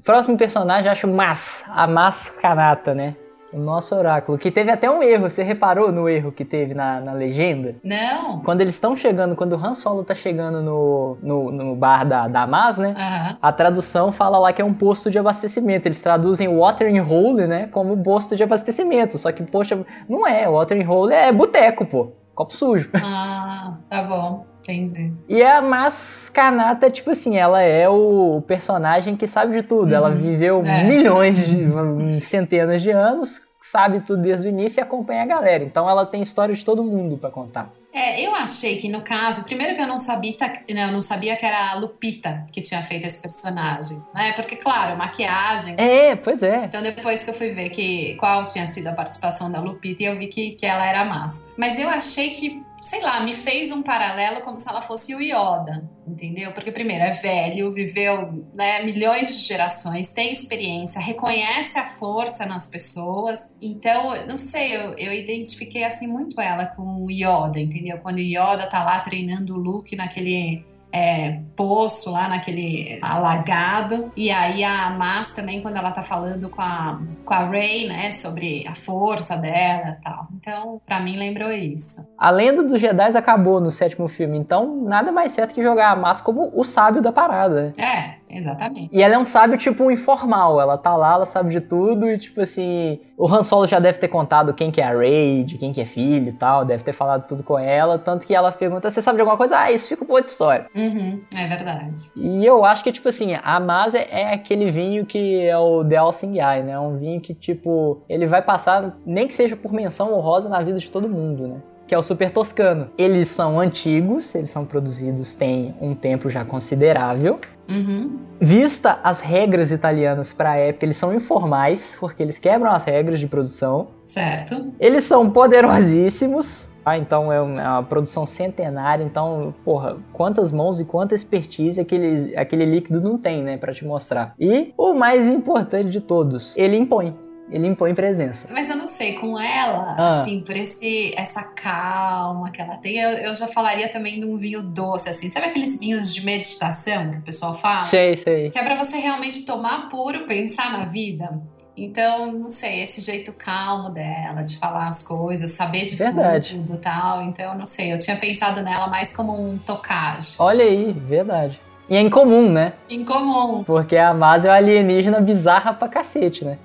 Próximo 0.05 0.39
personagem, 0.39 0.87
eu 0.87 0.93
acho 0.93 1.07
Mas, 1.07 1.65
a 1.69 1.87
Mas 1.87 2.31
Kanata, 2.41 2.95
né? 2.95 3.15
O 3.53 3.59
nosso 3.59 3.95
oráculo, 3.95 4.37
que 4.37 4.51
teve 4.51 4.71
até 4.71 4.91
um 4.91 5.03
erro. 5.03 5.29
Você 5.31 5.43
reparou 5.43 5.91
no 5.91 6.09
erro 6.09 6.31
que 6.31 6.45
teve 6.45 6.75
na, 6.75 7.01
na 7.01 7.13
legenda? 7.13 7.77
Não? 7.83 8.41
Quando 8.43 8.61
eles 8.61 8.75
estão 8.75 8.95
chegando, 8.95 9.35
quando 9.35 9.55
o 9.55 9.57
Han 9.57 9.73
Solo 9.75 10.05
tá 10.05 10.15
chegando 10.15 10.61
no, 10.61 11.17
no, 11.23 11.51
no 11.51 11.77
bar 11.77 12.07
da, 12.07 12.29
da 12.29 12.47
Mas, 12.47 12.77
né? 12.77 12.95
A 13.41 13.53
tradução 13.53 14.13
fala 14.13 14.39
lá 14.39 14.53
que 14.53 14.61
é 14.61 14.65
um 14.65 14.75
posto 14.75 15.11
de 15.11 15.19
abastecimento. 15.19 15.89
Eles 15.89 16.01
traduzem 16.01 16.49
watering 16.49 17.01
hole, 17.01 17.47
né, 17.47 17.69
como 17.69 17.97
posto 18.03 18.37
de 18.37 18.43
abastecimento. 18.43 19.17
Só 19.17 19.33
que, 19.33 19.43
poxa, 19.43 19.83
não 20.09 20.27
é. 20.27 20.49
Watering 20.49 20.87
hole 20.87 21.15
é 21.15 21.33
boteco, 21.33 21.87
pô. 21.87 22.13
Copo 22.35 22.55
sujo. 22.55 22.91
Ah, 22.95 23.79
tá 23.89 24.03
bom. 24.05 24.45
Entendi. 24.73 25.13
E 25.29 25.43
a 25.43 25.63
Mas 25.63 26.29
Kanata, 26.29 26.91
tipo 26.91 27.11
assim, 27.11 27.37
ela 27.37 27.63
é 27.63 27.89
o 27.89 28.43
personagem 28.47 29.17
que 29.17 29.27
sabe 29.27 29.57
de 29.61 29.63
tudo. 29.67 29.93
Ela 29.95 30.11
Uhum. 30.11 30.21
viveu 30.21 30.63
É. 30.67 30.85
milhões 30.85 31.37
de 31.47 32.25
centenas 32.25 32.83
de 32.83 32.91
anos, 32.91 33.43
sabe 33.61 34.01
tudo 34.01 34.23
desde 34.23 34.47
o 34.47 34.51
início 34.51 34.81
e 34.81 34.83
acompanha 34.83 35.23
a 35.23 35.27
galera. 35.27 35.65
Então 35.65 35.89
ela 35.89 36.05
tem 36.07 36.21
história 36.21 36.55
de 36.55 36.65
todo 36.65 36.83
mundo 36.85 37.17
pra 37.17 37.31
contar. 37.31 37.71
É, 37.93 38.21
eu 38.21 38.35
achei 38.35 38.77
que 38.77 38.89
no 38.89 39.01
caso, 39.01 39.45
primeiro 39.45 39.75
que 39.75 39.81
eu 39.83 39.87
não 39.87 39.99
sabia, 39.99 40.33
não, 40.73 40.83
eu 40.83 40.93
não 40.93 41.01
sabia 41.01 41.35
que 41.37 41.45
era 41.45 41.73
a 41.73 41.75
Lupita 41.75 42.45
que 42.53 42.61
tinha 42.61 42.83
feito 42.83 43.07
esse 43.07 43.21
personagem, 43.21 44.01
né? 44.15 44.33
Porque, 44.37 44.57
claro, 44.57 44.97
maquiagem. 44.97 45.75
É, 45.79 46.15
pois 46.15 46.43
é. 46.43 46.67
Então, 46.67 46.83
depois 46.83 47.25
que 47.25 47.31
eu 47.31 47.35
fui 47.35 47.51
ver 47.53 47.71
que 47.71 48.15
qual 48.17 48.47
tinha 48.47 48.67
sido 48.67 48.87
a 48.89 48.93
participação 48.93 49.51
da 49.51 49.59
Lupita, 49.59 50.03
eu 50.05 50.19
vi 50.19 50.29
que, 50.29 50.51
que 50.53 50.67
ela 50.67 50.87
era 50.87 51.05
massa. 51.07 51.43
Mas 51.57 51.79
eu 51.79 51.89
achei 51.89 52.31
que, 52.35 52.63
sei 52.81 53.03
lá, 53.03 53.21
me 53.21 53.35
fez 53.35 53.71
um 53.73 53.83
paralelo 53.83 54.41
como 54.41 54.59
se 54.59 54.69
ela 54.69 54.81
fosse 54.81 55.15
o 55.15 55.21
Yoda, 55.21 55.89
entendeu? 56.07 56.53
Porque, 56.53 56.71
primeiro, 56.71 57.05
é 57.05 57.11
velho, 57.11 57.73
viveu 57.73 58.45
né, 58.55 58.83
milhões 58.85 59.37
de 59.37 59.47
gerações, 59.47 60.13
tem 60.13 60.33
experiência, 60.33 61.01
reconhece 61.01 61.79
a 61.79 61.85
força 61.85 62.47
nas 62.47 62.67
pessoas. 62.67 63.53
Então, 63.61 64.27
não 64.27 64.39
sei, 64.39 64.77
eu, 64.77 64.97
eu 64.97 65.13
identifiquei 65.13 65.85
assim 65.85 66.07
muito 66.07 66.41
ela 66.41 66.67
com 66.67 67.05
o 67.05 67.11
Yoda, 67.11 67.59
entendeu? 67.59 67.99
Quando 67.99 68.17
o 68.17 68.21
Yoda 68.21 68.69
tá 68.69 68.85
lá 68.85 69.01
treinando 69.01 69.55
o 69.55 69.59
Luke 69.59 69.97
naquele 69.97 70.65
é, 70.93 71.41
poço 71.57 72.13
lá 72.13 72.29
naquele 72.29 72.99
alagado. 73.03 74.11
E 74.17 74.31
aí 74.31 74.65
a 74.65 74.91
Mas 74.91 75.35
também, 75.35 75.61
quando 75.63 75.77
ela 75.77 75.91
tá 75.91 76.03
falando 76.03 76.49
com 76.49 76.63
a, 76.63 77.01
com 77.25 77.35
a 77.35 77.49
Rey, 77.49 77.87
né, 77.89 78.11
sobre 78.11 78.67
a 78.67 78.75
força 78.75 79.37
dela 79.37 79.97
e 79.99 80.03
tal. 80.03 80.29
Então, 80.37 80.81
pra 80.87 81.01
mim, 81.01 81.17
lembrou 81.17 81.51
isso. 81.51 82.07
A 82.17 82.31
lenda 82.31 82.63
dos 82.63 82.81
Jedi 82.81 83.17
acabou 83.17 83.61
no 83.61 83.71
sétimo 83.71 84.09
filme, 84.09 84.39
então 84.39 84.83
nada 84.85 85.13
mais 85.13 85.33
certo 85.33 85.55
que 85.55 85.63
jogar 85.63 85.93
a 85.93 85.97
Mas 85.97 86.21
como 86.21 86.51
o 86.55 86.65
sábio 86.65 87.03
da 87.03 87.13
parada? 87.13 87.73
É, 87.79 88.18
exatamente. 88.31 88.95
E 88.95 89.03
ela 89.03 89.15
é 89.15 89.19
um 89.19 89.25
sábio, 89.25 89.57
tipo, 89.57 89.91
informal. 89.91 90.61
Ela 90.61 90.77
tá 90.77 90.97
lá, 90.97 91.15
ela 91.15 91.27
sabe 91.27 91.51
de 91.51 91.61
tudo 91.61 92.09
e, 92.09 92.19
tipo 92.19 92.41
assim... 92.41 93.01
O 93.17 93.27
Han 93.27 93.43
Solo 93.43 93.67
já 93.67 93.81
deve 93.81 93.99
ter 93.99 94.07
contado 94.07 94.55
quem 94.55 94.71
que 94.71 94.81
é 94.81 94.85
a 94.85 94.97
Rey, 94.97 95.43
de 95.43 95.59
quem 95.59 95.73
que 95.73 95.81
é 95.81 95.85
filho 95.85 96.29
e 96.29 96.33
tal. 96.33 96.65
Deve 96.65 96.85
ter 96.85 96.93
falado 96.93 97.27
tudo 97.27 97.43
com 97.43 97.59
ela. 97.59 97.99
Tanto 97.99 98.25
que 98.25 98.33
ela 98.33 98.53
pergunta, 98.53 98.89
você 98.89 99.03
sabe 99.03 99.17
de 99.17 99.23
alguma 99.23 99.37
coisa? 99.37 99.59
Ah, 99.59 99.73
isso 99.73 99.89
fica 99.89 100.05
um 100.05 100.13
outra 100.13 100.31
história. 100.31 100.67
Uhum, 100.73 101.21
é 101.37 101.47
verdade. 101.49 102.13
E 102.15 102.47
eu 102.47 102.65
acho 102.65 102.85
que, 102.85 102.93
tipo 102.93 103.09
assim, 103.09 103.35
a 103.43 103.59
Mas 103.59 103.95
é, 103.95 104.07
é 104.09 104.35
aquele 104.35 104.71
vinho 104.71 105.05
que 105.05 105.45
é 105.45 105.59
o 105.59 105.85
The 105.85 105.97
All 105.97 106.13
Sing 106.13 106.35
Guy, 106.35 106.63
né? 106.63 106.79
Um 106.79 106.97
vinho 106.97 107.21
que, 107.21 107.35
tipo, 107.35 108.03
ele 108.09 108.27
vai 108.27 108.41
passar, 108.41 108.97
nem 109.05 109.27
que 109.27 109.35
seja 109.35 109.57
por 109.57 109.73
menção 109.73 110.17
honrosa 110.17 110.49
na 110.49 110.63
vida 110.63 110.79
de 110.79 110.89
todo 110.89 111.09
mundo, 111.09 111.49
né? 111.49 111.57
Que 111.89 111.95
é 111.95 111.99
o 111.99 112.03
Super 112.03 112.31
Toscano. 112.31 112.91
Eles 112.99 113.29
são 113.29 113.59
antigos, 113.59 114.35
eles 114.35 114.51
são 114.51 114.67
produzidos 114.67 115.35
tem 115.35 115.75
um 115.81 115.95
tempo 115.95 116.29
já 116.29 116.45
considerável. 116.45 117.41
Uhum. 117.67 118.19
Vista 118.41 118.99
as 119.03 119.21
regras 119.21 119.73
italianas 119.73 120.33
para 120.33 120.51
a 120.53 120.57
época, 120.57 120.85
eles 120.85 120.97
são 120.97 121.15
informais, 121.15 121.97
porque 121.99 122.23
eles 122.23 122.39
quebram 122.39 122.73
as 122.73 122.85
regras 122.85 123.19
de 123.19 123.27
produção. 123.27 123.89
Certo. 124.07 124.71
Eles 124.79 125.05
são 125.05 125.31
poderosíssimos, 125.31 126.71
ah, 126.85 126.97
então 126.97 127.33
é 127.33 127.41
uma 127.41 127.83
produção 127.83 128.27
centenária, 128.27 129.05
então, 129.05 129.55
porra, 129.65 129.97
quantas 130.13 130.53
mãos 130.53 130.81
e 130.81 130.85
quanta 130.85 131.15
expertise 131.15 131.81
aquele, 131.81 132.35
aquele 132.37 132.65
líquido 132.65 133.01
não 133.01 133.19
tem, 133.19 133.43
né, 133.43 133.57
para 133.57 133.75
te 133.75 133.85
mostrar. 133.85 134.35
E 134.39 134.73
o 134.77 134.95
mais 134.95 135.27
importante 135.27 135.91
de 135.91 136.01
todos, 136.01 136.57
ele 136.57 136.77
impõe. 136.77 137.15
Ele 137.51 137.67
impõe 137.67 137.95
presença. 137.95 138.47
Mas 138.51 138.69
eu 138.69 138.77
não 138.77 138.87
sei, 138.87 139.15
com 139.15 139.39
ela, 139.39 139.95
Ah. 139.99 140.11
assim, 140.21 140.41
por 140.41 140.55
esse, 140.57 141.15
essa 141.17 141.43
calma 141.43 142.51
que 142.51 142.61
ela 142.61 142.77
tem, 142.77 142.99
eu, 142.99 143.11
eu 143.11 143.35
já 143.35 143.49
falaria 143.49 143.89
também 143.89 144.21
de 144.21 144.27
um 144.27 144.37
vinho 144.37 144.63
doce, 144.63 145.09
assim. 145.09 145.31
Sabe 145.31 145.47
aqueles 145.47 145.79
vinhos 145.79 146.15
de 146.15 146.25
meditação 146.25 147.11
que 147.11 147.17
o 147.19 147.23
pessoal 147.23 147.57
fala? 147.59 147.85
Sei, 147.85 148.15
sei. 148.17 148.51
Que 148.51 148.59
é 148.59 148.65
pra 148.65 148.77
você 148.77 148.99
realmente 148.99 149.47
tomar 149.47 149.89
puro, 149.89 150.27
pensar 150.27 150.73
na 150.73 150.85
vida. 150.85 151.41
Então, 151.81 152.33
não 152.33 152.51
sei, 152.51 152.83
esse 152.83 153.01
jeito 153.01 153.33
calmo 153.33 153.91
dela, 153.91 154.43
de 154.43 154.59
falar 154.59 154.89
as 154.89 155.03
coisas, 155.03 155.53
saber 155.53 155.87
de 155.87 155.95
Verdade. 155.95 156.57
tudo 156.57 156.75
e 156.75 156.79
tal. 156.79 157.23
Então, 157.23 157.57
não 157.57 157.67
sei, 157.67 157.93
eu 157.93 157.99
tinha 158.01 158.17
pensado 158.17 158.63
nela 158.63 158.89
mais 158.89 159.15
como 159.17 159.33
um 159.33 159.57
tocage. 159.59 160.35
Olha 160.41 160.65
aí, 160.65 160.93
verdade. 160.93 161.61
E 161.89 161.97
é 161.97 162.01
incomum, 162.03 162.53
né? 162.53 162.75
Incomum. 162.91 163.65
Porque 163.65 163.97
a 163.97 164.13
Mase 164.13 164.47
é 164.47 164.51
uma 164.51 164.57
alienígena 164.57 165.21
bizarra 165.21 165.73
pra 165.73 165.89
cacete, 165.89 166.45
né? 166.45 166.59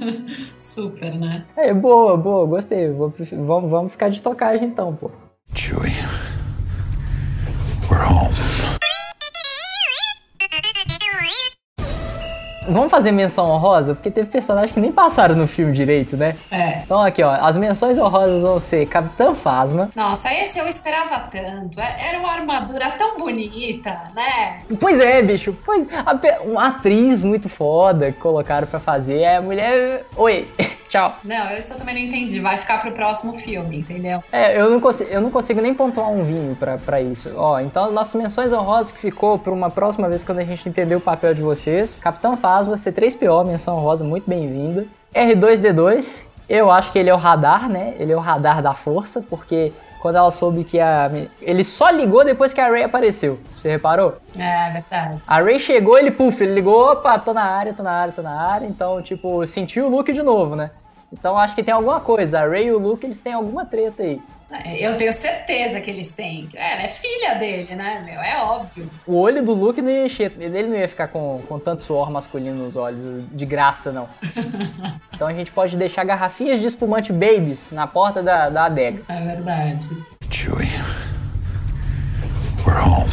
Super, 0.56 1.14
né? 1.14 1.44
É, 1.56 1.74
boa, 1.74 2.16
boa, 2.16 2.46
gostei. 2.46 2.90
Vou 2.90 3.12
vamos, 3.32 3.70
vamos 3.70 3.92
ficar 3.92 4.08
de 4.08 4.22
tocagem 4.22 4.68
então, 4.68 4.94
pô. 4.94 5.10
Chewie. 5.54 5.92
We're 7.90 8.02
home. 8.02 8.41
Vamos 12.72 12.90
fazer 12.90 13.12
menção 13.12 13.48
honrosa? 13.50 13.94
Porque 13.94 14.10
teve 14.10 14.28
personagens 14.28 14.72
que 14.72 14.80
nem 14.80 14.90
passaram 14.92 15.34
no 15.34 15.46
filme 15.46 15.72
direito, 15.72 16.16
né? 16.16 16.34
É. 16.50 16.78
Então 16.78 17.00
aqui, 17.00 17.22
ó, 17.22 17.30
as 17.32 17.56
menções 17.56 17.98
honrosas 17.98 18.42
vão 18.42 18.58
ser 18.58 18.86
Capitã 18.86 19.34
Phasma. 19.34 19.90
Nossa, 19.94 20.32
esse 20.32 20.58
eu 20.58 20.66
esperava 20.66 21.28
tanto. 21.30 21.78
É- 21.80 22.08
Era 22.08 22.18
uma 22.18 22.32
armadura 22.32 22.90
tão 22.98 23.16
bonita, 23.18 23.90
né? 24.14 24.60
Pois 24.80 24.98
é, 25.00 25.22
bicho. 25.22 25.56
Pois, 25.64 25.86
uma 26.44 26.68
atriz 26.68 27.22
muito 27.22 27.48
foda 27.48 28.10
que 28.12 28.18
colocaram 28.18 28.66
pra 28.66 28.80
fazer. 28.80 29.18
É 29.20 29.36
a 29.36 29.42
mulher. 29.42 30.04
Oi, 30.16 30.48
tchau. 30.88 31.14
Não, 31.24 31.50
eu 31.50 31.62
também 31.78 31.94
não 31.94 32.02
entendi. 32.02 32.40
Vai 32.40 32.58
ficar 32.58 32.80
pro 32.80 32.92
próximo 32.92 33.34
filme, 33.34 33.78
entendeu? 33.78 34.22
É, 34.32 34.58
eu 34.60 34.70
não, 34.70 34.80
consigo, 34.80 35.10
eu 35.10 35.20
não 35.20 35.30
consigo 35.30 35.60
nem 35.60 35.74
pontuar 35.74 36.10
um 36.10 36.22
vinho 36.24 36.56
pra, 36.56 36.78
pra 36.78 37.00
isso. 37.00 37.30
Ó, 37.36 37.58
então 37.60 37.90
nossas 37.92 38.20
menções 38.20 38.52
honrosas 38.52 38.92
que 38.92 38.98
ficou 38.98 39.38
pra 39.38 39.52
uma 39.52 39.70
próxima 39.70 40.08
vez 40.08 40.24
quando 40.24 40.38
a 40.38 40.44
gente 40.44 40.68
entender 40.68 40.94
o 40.96 41.00
papel 41.00 41.34
de 41.34 41.42
vocês. 41.42 41.96
Capitão 42.00 42.36
Phasma, 42.62 42.76
C3PO, 42.76 43.46
menção 43.46 43.76
honrosa 43.76 44.04
muito 44.04 44.28
bem-vinda. 44.28 44.86
R2D2, 45.14 46.26
eu 46.48 46.70
acho 46.70 46.92
que 46.92 46.98
ele 46.98 47.10
é 47.10 47.14
o 47.14 47.16
radar, 47.16 47.68
né? 47.68 47.94
Ele 47.98 48.12
é 48.12 48.16
o 48.16 48.20
radar 48.20 48.62
da 48.62 48.72
força, 48.72 49.20
porque 49.20 49.72
quando 50.00 50.16
ela 50.16 50.30
soube 50.30 50.62
que 50.62 50.78
a. 50.78 51.10
Ele 51.40 51.64
só 51.64 51.90
ligou 51.90 52.24
depois 52.24 52.52
que 52.52 52.60
a 52.60 52.68
Ray 52.68 52.84
apareceu. 52.84 53.40
Você 53.56 53.68
reparou? 53.68 54.16
É 54.38 54.70
verdade. 54.70 55.22
A 55.28 55.40
Ray 55.40 55.58
chegou, 55.58 55.98
ele 55.98 56.10
puf, 56.10 56.42
ele 56.42 56.54
ligou, 56.54 56.92
opa, 56.92 57.18
tô 57.18 57.32
na 57.32 57.44
área, 57.44 57.74
tô 57.74 57.82
na 57.82 57.92
área, 57.92 58.12
tô 58.12 58.22
na 58.22 58.40
área. 58.40 58.66
Então, 58.66 59.02
tipo, 59.02 59.44
sentiu 59.46 59.86
o 59.86 59.90
Luke 59.90 60.12
de 60.12 60.22
novo, 60.22 60.54
né? 60.54 60.70
Então 61.12 61.36
acho 61.36 61.54
que 61.54 61.62
tem 61.62 61.74
alguma 61.74 62.00
coisa. 62.00 62.40
A 62.40 62.48
Ray 62.48 62.68
e 62.68 62.72
o 62.72 62.78
Luke, 62.78 63.04
eles 63.04 63.20
têm 63.20 63.32
alguma 63.32 63.66
treta 63.66 64.02
aí. 64.02 64.20
Eu 64.80 64.96
tenho 64.96 65.12
certeza 65.12 65.80
que 65.80 65.90
eles 65.90 66.12
têm. 66.12 66.48
É, 66.54 66.72
ela 66.74 66.82
é 66.82 66.88
filha 66.88 67.34
dele, 67.36 67.74
né, 67.74 68.02
meu? 68.04 68.20
É 68.20 68.42
óbvio. 68.42 68.88
O 69.06 69.16
olho 69.16 69.42
do 69.42 69.52
Luke 69.54 69.80
não 69.80 69.90
ia 69.90 70.04
encher, 70.06 70.32
ele 70.38 70.64
não 70.64 70.76
ia 70.76 70.86
ficar 70.88 71.08
com, 71.08 71.42
com 71.48 71.58
tanto 71.58 71.82
suor 71.82 72.10
masculino 72.10 72.64
nos 72.64 72.76
olhos, 72.76 73.24
de 73.32 73.46
graça, 73.46 73.90
não. 73.90 74.08
Então 75.14 75.28
a 75.28 75.32
gente 75.34 75.52
pode 75.52 75.76
deixar 75.76 76.02
garrafinhas 76.04 76.58
de 76.60 76.66
espumante 76.66 77.12
babies 77.12 77.70
na 77.70 77.86
porta 77.86 78.22
da, 78.22 78.48
da 78.50 78.64
adega. 78.64 79.02
É 79.08 79.20
verdade. 79.20 79.88
Chewie. 80.30 80.66
We're 82.66 82.80
home. 82.80 83.10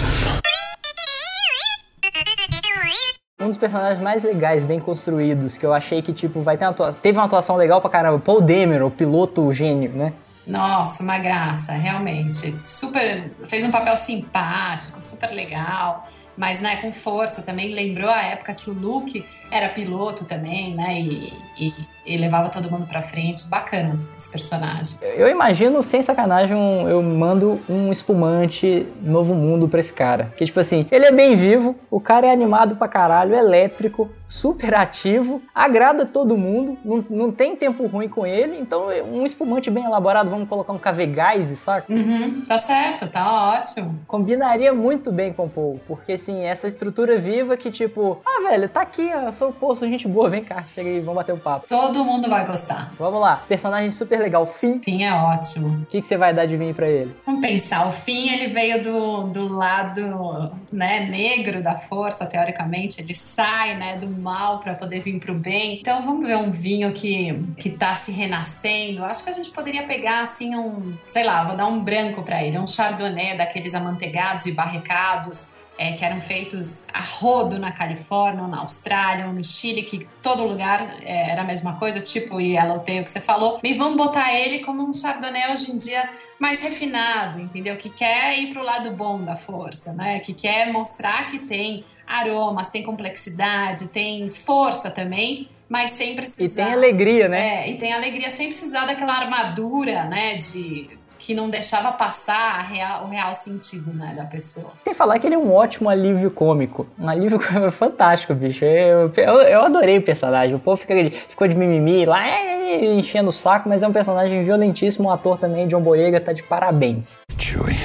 Um 3.41 3.47
dos 3.47 3.58
personagens 3.58 4.02
mais 4.04 4.23
legais, 4.23 4.63
bem 4.65 4.80
construídos, 4.80 5.58
que 5.58 5.65
eu 5.65 5.73
achei 5.73 6.02
que, 6.02 6.12
tipo, 6.12 6.41
vai 6.41 6.58
ter 6.58 6.65
uma 6.65 6.71
atua- 6.71 6.93
teve 6.93 7.17
uma 7.17 7.25
atuação 7.25 7.56
legal 7.56 7.80
pra 7.80 7.89
caramba. 7.89 8.19
Paul 8.19 8.41
Demer, 8.41 8.84
o 8.84 8.91
piloto 8.91 9.52
gênio, 9.54 9.91
né? 9.91 10.13
Nossa, 10.47 11.04
uma 11.04 11.17
graça, 11.19 11.73
realmente. 11.73 12.58
Super. 12.67 13.32
Fez 13.45 13.63
um 13.63 13.71
papel 13.71 13.95
simpático, 13.97 15.02
super 15.02 15.30
legal. 15.32 16.08
Mas, 16.36 16.62
né, 16.62 16.78
com 16.78 16.91
força 16.93 17.41
também. 17.41 17.73
Lembrou 17.73 18.10
a 18.10 18.21
época 18.23 18.54
que 18.54 18.69
o 18.69 18.73
Luke 18.73 19.25
era 19.52 19.67
piloto 19.69 20.23
também, 20.25 20.73
né? 20.73 21.02
E, 21.02 21.34
e- 21.60 21.73
e 22.06 22.17
levava 22.17 22.47
todo 22.49 22.71
mundo 22.71 22.88
pra 22.88 23.02
frente. 23.02 23.45
Bacana 23.49 23.99
esse 24.17 24.32
personagem. 24.32 24.97
Eu 25.02 25.28
imagino, 25.28 25.84
sem 25.84 26.02
sacanagem, 26.02 26.56
um- 26.56 26.88
eu 26.88 27.04
mando 27.04 27.60
um 27.67 27.91
espumante 27.91 28.88
novo 29.02 29.36
mundo 29.36 29.67
pra 29.67 29.82
esse 29.82 29.91
cara. 29.91 30.34
Que, 30.38 30.45
tipo 30.45 30.60
assim, 30.62 30.88
ele 30.91 31.06
é 31.08 31.12
bem 31.12 31.36
vivo, 31.36 31.75
o 31.91 31.99
cara 31.99 32.28
é 32.28 32.32
animado 32.32 32.78
pra 32.78 32.88
caralho, 32.88 33.36
elétrico, 33.36 34.10
super 34.29 34.75
ativo, 34.75 35.41
agrada 35.53 36.05
todo 36.05 36.37
mundo, 36.37 36.77
não, 36.85 37.03
não 37.09 37.31
tem 37.31 37.55
tempo 37.55 37.87
ruim 37.87 38.07
com 38.07 38.25
ele, 38.25 38.59
então 38.59 38.87
um 39.11 39.25
espumante 39.25 39.71
bem 39.71 39.83
elaborado, 39.83 40.29
vamos 40.29 40.47
colocar 40.47 40.71
um 40.71 40.77
Cavegás, 40.77 41.49
saca? 41.57 41.91
Uhum, 41.91 42.41
tá 42.47 42.59
certo, 42.59 43.09
tá 43.09 43.55
ótimo. 43.55 43.99
Combinaria 44.07 44.71
muito 44.71 45.11
bem 45.11 45.33
com 45.33 45.45
o 45.45 45.49
Paul, 45.49 45.81
porque 45.87 46.13
assim, 46.13 46.43
essa 46.43 46.67
estrutura 46.67 47.17
viva 47.17 47.57
que 47.57 47.71
tipo, 47.71 48.21
ah, 48.23 48.49
velho, 48.49 48.69
tá 48.69 48.81
aqui, 48.81 49.09
eu 49.09 49.33
sou 49.33 49.49
o 49.49 49.53
poço, 49.53 49.87
gente 49.87 50.07
boa, 50.07 50.29
vem 50.29 50.43
cá, 50.43 50.63
chega 50.75 50.89
aí, 50.89 50.99
vamos 50.99 51.15
bater 51.15 51.33
um 51.33 51.39
papo. 51.39 51.67
Todo 51.67 52.05
mundo 52.05 52.29
vai 52.29 52.45
gostar. 52.45 52.93
Vamos 52.99 53.19
lá, 53.19 53.43
personagem 53.47 53.89
super 53.89 54.19
legal, 54.19 54.45
Finn, 54.45 54.79
Fim 54.83 55.03
é 55.03 55.13
ótimo. 55.13 55.81
o 55.81 55.85
que, 55.87 56.01
que 56.01 56.07
você 56.07 56.17
vai 56.17 56.33
dar 56.33 56.45
de 56.45 56.55
vinho 56.55 56.75
pra 56.75 56.87
ele? 56.87 57.15
Vamos 57.25 57.41
pensar, 57.41 57.87
o 57.87 57.91
fim 57.91 58.29
ele 58.29 58.47
veio 58.53 58.83
do, 58.83 59.23
do 59.23 59.47
lado 59.47 60.51
né, 60.71 61.07
negro 61.09 61.63
da 61.63 61.77
força, 61.77 62.27
teoricamente, 62.27 63.01
ele 63.01 63.15
sai 63.15 63.75
né, 63.75 63.97
do 63.97 64.18
mal 64.19 64.60
para 64.60 64.75
poder 64.75 64.99
vir 65.01 65.19
para 65.19 65.32
o 65.32 65.36
bem. 65.36 65.79
Então 65.79 66.03
vamos 66.03 66.27
ver 66.27 66.38
um 66.38 66.51
vinho 66.51 66.93
que, 66.93 67.43
que 67.58 67.69
tá 67.69 67.95
se 67.95 68.12
renascendo. 68.12 69.03
Acho 69.05 69.23
que 69.23 69.29
a 69.29 69.34
gente 69.34 69.49
poderia 69.51 69.88
pegar 69.88 70.23
assim 70.23 70.55
um, 70.55 70.97
sei 71.08 71.23
lá, 71.23 71.45
vou 71.45 71.55
dar 71.55 71.67
um 71.67 71.84
branco 71.84 72.21
para 72.23 72.43
ele, 72.43 72.58
um 72.60 72.67
chardonnay 72.67 73.38
daqueles 73.38 73.73
amanteigados 73.73 74.45
e 74.45 74.51
barricados. 74.51 75.49
é, 75.79 75.93
que 75.93 76.03
eram 76.03 76.19
feitos 76.19 76.86
a 76.93 76.99
rodo 77.01 77.58
na 77.58 77.71
Califórnia, 77.71 78.43
ou 78.43 78.49
na 78.49 78.60
Austrália, 78.60 79.27
ou 79.27 79.34
no 79.34 79.43
Chile, 79.45 79.84
que 79.84 80.05
todo 80.21 80.43
lugar 80.43 80.97
é, 81.01 81.32
era 81.32 81.41
a 81.41 81.45
mesma 81.45 81.79
coisa, 81.79 82.01
tipo 82.01 82.36
o 82.36 82.41
Yellowtail 82.41 83.01
que 83.01 83.10
você 83.10 83.21
falou. 83.21 83.62
E 83.63 83.73
vamos 83.75 83.95
botar 83.95 84.34
ele 84.34 84.60
como 84.60 84.84
um 84.84 84.93
Chardonnay 84.93 85.53
hoje 85.53 85.71
em 85.71 85.77
dia 85.77 86.10
mais 86.38 86.62
refinado, 86.62 87.39
entendeu? 87.39 87.77
Que 87.77 87.89
quer 87.89 88.38
ir 88.38 88.51
pro 88.51 88.62
lado 88.62 88.91
bom 88.91 89.23
da 89.23 89.38
força, 89.38 89.93
né? 89.93 90.19
Que 90.19 90.34
quer 90.34 90.71
mostrar 90.73 91.32
que 91.32 91.39
tem 91.39 91.86
aromas, 92.09 92.69
tem 92.69 92.81
complexidade, 92.83 93.89
tem 93.89 94.31
força 94.31 94.89
também, 94.89 95.47
mas 95.69 95.91
sem 95.91 96.13
E 96.13 96.15
precisar. 96.15 96.63
tem 96.65 96.73
alegria, 96.73 97.27
né? 97.29 97.67
É, 97.67 97.69
e 97.69 97.77
tem 97.77 97.93
alegria 97.93 98.31
sem 98.31 98.47
precisar 98.47 98.85
daquela 98.87 99.13
armadura, 99.13 100.05
né? 100.05 100.35
De 100.37 100.89
que 101.19 101.33
não 101.35 101.49
deixava 101.49 101.91
passar 101.91 102.59
a 102.59 102.61
real- 102.61 103.03
o 103.03 103.09
real 103.09 103.35
sentido, 103.35 103.93
né, 103.93 104.13
da 104.15 104.23
pessoa. 104.23 104.71
Sem 104.85 104.93
falar 104.93 105.19
que 105.19 105.27
ele 105.27 105.35
é 105.35 105.37
um 105.37 105.53
ótimo 105.53 105.89
alívio 105.89 106.31
cômico. 106.31 106.87
Um 106.97 107.09
alívio 107.09 107.37
cômico 107.37 107.71
fantástico, 107.75 108.33
bicho. 108.33 108.63
Eu, 108.63 109.11
eu, 109.17 109.33
eu 109.41 109.61
adorei 109.65 109.97
o 109.97 110.01
personagem. 110.01 110.55
O 110.55 110.59
povo 110.59 110.77
fica, 110.77 110.93
ficou 111.27 111.45
de 111.45 111.55
mimimi 111.55 112.05
lá, 112.05 112.25
é, 112.25 112.73
é, 112.73 112.93
enchendo 112.93 113.29
o 113.31 113.33
saco, 113.33 113.67
mas 113.67 113.83
é 113.83 113.87
um 113.87 113.91
personagem 113.91 114.45
violentíssimo. 114.45 115.09
O 115.09 115.11
ator 115.11 115.37
também, 115.37 115.67
John 115.67 115.81
Boyega, 115.81 116.21
tá 116.21 116.31
de 116.31 116.41
parabéns. 116.41 117.19
Chewie. 117.37 117.75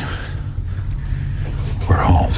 We're 1.91 2.03
home. 2.05 2.33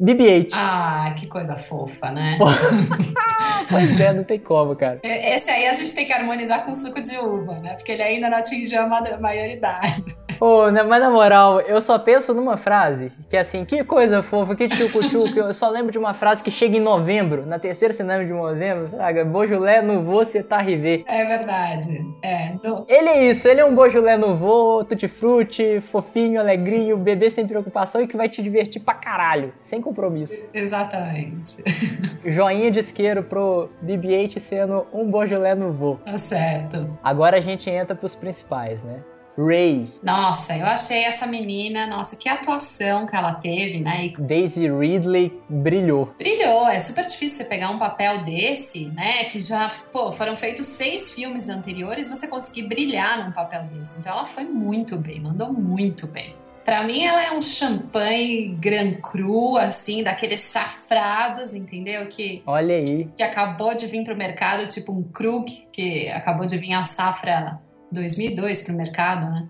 BB-8. 0.00 0.50
Ah, 0.52 1.14
que 1.18 1.26
coisa 1.26 1.56
fofa, 1.56 2.10
né? 2.10 2.38
Pois 3.70 4.00
é, 4.00 4.12
não 4.14 4.24
tem 4.24 4.38
como, 4.38 4.74
cara. 4.74 4.98
Esse 5.02 5.50
aí 5.50 5.66
a 5.66 5.72
gente 5.72 5.94
tem 5.94 6.06
que 6.06 6.12
harmonizar 6.12 6.64
com 6.64 6.74
suco 6.74 7.02
de 7.02 7.18
uva, 7.18 7.54
né? 7.58 7.74
Porque 7.74 7.92
ele 7.92 8.02
ainda 8.02 8.30
não 8.30 8.38
atingiu 8.38 8.80
a 8.80 8.86
ma- 8.86 9.18
maioridade. 9.20 10.04
Ô, 10.40 10.70
né, 10.70 10.82
mas 10.82 11.00
na 11.00 11.10
moral, 11.10 11.60
eu 11.60 11.80
só 11.80 11.98
penso 11.98 12.32
numa 12.34 12.56
frase, 12.56 13.12
que 13.28 13.36
é 13.36 13.40
assim, 13.40 13.64
que 13.64 13.82
coisa 13.84 14.22
fofa, 14.22 14.54
que 14.54 14.68
tchucu 14.68 14.98
que 15.32 15.38
eu 15.38 15.52
só 15.52 15.68
lembro 15.68 15.90
de 15.90 15.98
uma 15.98 16.14
frase 16.14 16.42
que 16.42 16.50
chega 16.50 16.76
em 16.76 16.80
novembro, 16.80 17.44
na 17.46 17.58
terceira 17.58 17.92
semana 17.92 18.24
de 18.24 18.32
novembro, 18.32 18.90
sabe? 18.90 19.24
Beaujolais 19.24 19.84
Nouveau 19.84 20.24
tá 20.48 20.56
arrivé. 20.56 21.04
É 21.06 21.24
verdade, 21.24 22.06
é. 22.22 22.54
No... 22.62 22.84
Ele 22.88 23.08
é 23.08 23.30
isso, 23.30 23.48
ele 23.48 23.60
é 23.60 23.64
um 23.64 23.74
Beaujolais 23.74 24.18
Nouveau, 24.18 24.84
tutti-frutti, 24.84 25.80
fofinho, 25.80 26.40
alegrinho, 26.40 26.96
bebê 26.96 27.30
sem 27.30 27.46
preocupação 27.46 28.00
e 28.00 28.06
que 28.06 28.16
vai 28.16 28.28
te 28.28 28.42
divertir 28.42 28.80
pra 28.80 28.94
caralho, 28.94 29.52
sem 29.60 29.80
compromisso. 29.80 30.40
Exatamente. 30.52 31.62
Joinha 32.24 32.70
de 32.70 32.80
isqueiro 32.80 33.22
pro 33.22 33.68
BB-8 33.84 34.38
sendo 34.38 34.86
um 34.92 35.10
Beaujolais 35.10 35.58
Nouveau. 35.58 35.96
Tá 36.04 36.18
certo. 36.18 36.98
Agora 37.02 37.36
a 37.36 37.40
gente 37.40 37.68
entra 37.70 37.96
pros 37.96 38.14
principais, 38.14 38.82
né? 38.82 39.00
Ray. 39.38 39.88
Nossa, 40.02 40.56
eu 40.56 40.66
achei 40.66 41.04
essa 41.04 41.26
menina, 41.26 41.86
nossa, 41.86 42.16
que 42.16 42.28
atuação 42.28 43.06
que 43.06 43.14
ela 43.14 43.34
teve, 43.34 43.80
né? 43.80 44.06
E 44.06 44.16
Daisy 44.20 44.68
Ridley 44.68 45.32
brilhou. 45.48 46.12
brilhou. 46.18 46.68
É 46.68 46.80
super 46.80 47.04
difícil 47.04 47.38
você 47.38 47.44
pegar 47.44 47.70
um 47.70 47.78
papel 47.78 48.24
desse, 48.24 48.86
né? 48.86 49.24
Que 49.24 49.38
já, 49.38 49.68
pô, 49.92 50.10
foram 50.10 50.36
feitos 50.36 50.66
seis 50.66 51.12
filmes 51.12 51.48
anteriores, 51.48 52.08
você 52.08 52.26
conseguir 52.26 52.64
brilhar 52.64 53.24
num 53.24 53.32
papel 53.32 53.62
desse. 53.64 53.98
Então 53.98 54.12
ela 54.12 54.26
foi 54.26 54.44
muito 54.44 54.96
bem, 54.98 55.20
mandou 55.20 55.52
muito 55.52 56.08
bem. 56.08 56.34
Pra 56.64 56.82
mim, 56.82 57.02
ela 57.02 57.24
é 57.24 57.32
um 57.32 57.40
champanhe 57.40 58.48
Grand 58.48 58.96
Cru, 59.00 59.56
assim, 59.56 60.02
daqueles 60.02 60.42
safrados, 60.42 61.54
entendeu? 61.54 62.06
Que, 62.10 62.42
Olha 62.46 62.74
aí. 62.74 63.08
que 63.16 63.22
acabou 63.22 63.74
de 63.74 63.86
vir 63.86 64.04
pro 64.04 64.14
mercado, 64.14 64.66
tipo 64.66 64.92
um 64.92 65.02
Krug, 65.02 65.66
que 65.72 66.10
acabou 66.10 66.44
de 66.44 66.58
vir 66.58 66.74
a 66.74 66.84
safra 66.84 67.58
2002 67.92 68.62
pro 68.62 68.74
mercado, 68.74 69.30
né? 69.30 69.48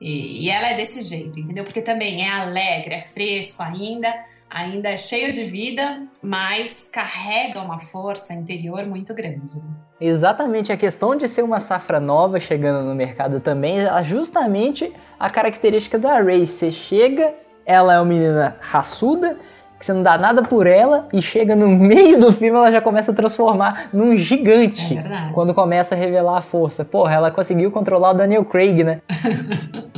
E, 0.00 0.46
e 0.46 0.50
ela 0.50 0.68
é 0.68 0.74
desse 0.74 1.02
jeito, 1.02 1.38
entendeu? 1.38 1.64
Porque 1.64 1.82
também 1.82 2.24
é 2.24 2.30
alegre, 2.30 2.94
é 2.94 3.00
fresco 3.00 3.62
ainda, 3.62 4.08
ainda 4.48 4.88
é 4.88 4.96
cheio 4.96 5.30
de 5.30 5.44
vida, 5.44 6.06
mas 6.22 6.88
carrega 6.90 7.60
uma 7.60 7.78
força 7.78 8.32
interior 8.32 8.86
muito 8.86 9.14
grande. 9.14 9.56
né? 9.56 9.62
Exatamente, 10.00 10.72
a 10.72 10.76
questão 10.78 11.14
de 11.14 11.28
ser 11.28 11.42
uma 11.42 11.60
safra 11.60 12.00
nova 12.00 12.40
chegando 12.40 12.82
no 12.82 12.94
mercado 12.94 13.38
também 13.38 13.80
é 13.80 14.04
justamente 14.04 14.90
a 15.18 15.28
característica 15.28 15.98
da 15.98 16.18
Ray. 16.18 16.46
Você 16.46 16.72
chega, 16.72 17.34
ela 17.66 17.94
é 17.94 17.98
uma 17.98 18.06
menina 18.06 18.56
raçuda, 18.60 19.38
que 19.80 19.86
você 19.86 19.94
não 19.94 20.02
dá 20.02 20.18
nada 20.18 20.42
por 20.42 20.66
ela, 20.66 21.08
e 21.10 21.22
chega 21.22 21.56
no 21.56 21.66
meio 21.74 22.20
do 22.20 22.30
filme 22.32 22.56
ela 22.56 22.70
já 22.70 22.82
começa 22.82 23.12
a 23.12 23.14
transformar 23.14 23.88
num 23.92 24.14
gigante. 24.16 24.96
É. 24.96 25.30
Quando 25.32 25.54
começa 25.54 25.94
a 25.94 25.98
revelar 25.98 26.36
a 26.36 26.42
força. 26.42 26.84
Porra, 26.84 27.14
ela 27.14 27.30
conseguiu 27.30 27.70
controlar 27.70 28.10
o 28.10 28.14
Daniel 28.14 28.44
Craig, 28.44 28.84
né? 28.84 29.00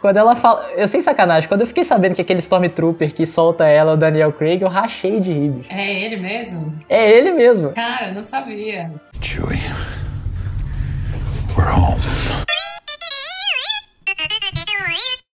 Quando 0.00 0.18
ela 0.18 0.36
fala. 0.36 0.68
Eu 0.76 0.86
sei 0.86 1.00
sacanagem, 1.00 1.48
quando 1.48 1.62
eu 1.62 1.66
fiquei 1.66 1.82
sabendo 1.82 2.14
que 2.14 2.20
aquele 2.20 2.40
Stormtrooper 2.40 3.14
que 3.14 3.24
solta 3.24 3.66
ela, 3.66 3.92
é 3.92 3.94
o 3.94 3.96
Daniel 3.96 4.34
Craig, 4.34 4.60
eu 4.60 4.68
rachei 4.68 5.18
de 5.18 5.32
rir. 5.32 5.64
É 5.70 6.04
ele 6.04 6.16
mesmo? 6.16 6.74
É 6.90 7.10
ele 7.10 7.32
mesmo. 7.32 7.70
Cara, 7.70 8.08
eu 8.08 8.14
não 8.14 8.22
sabia. 8.22 8.92
Chewie. 9.22 9.58
We're 11.56 11.72
home. 11.72 11.93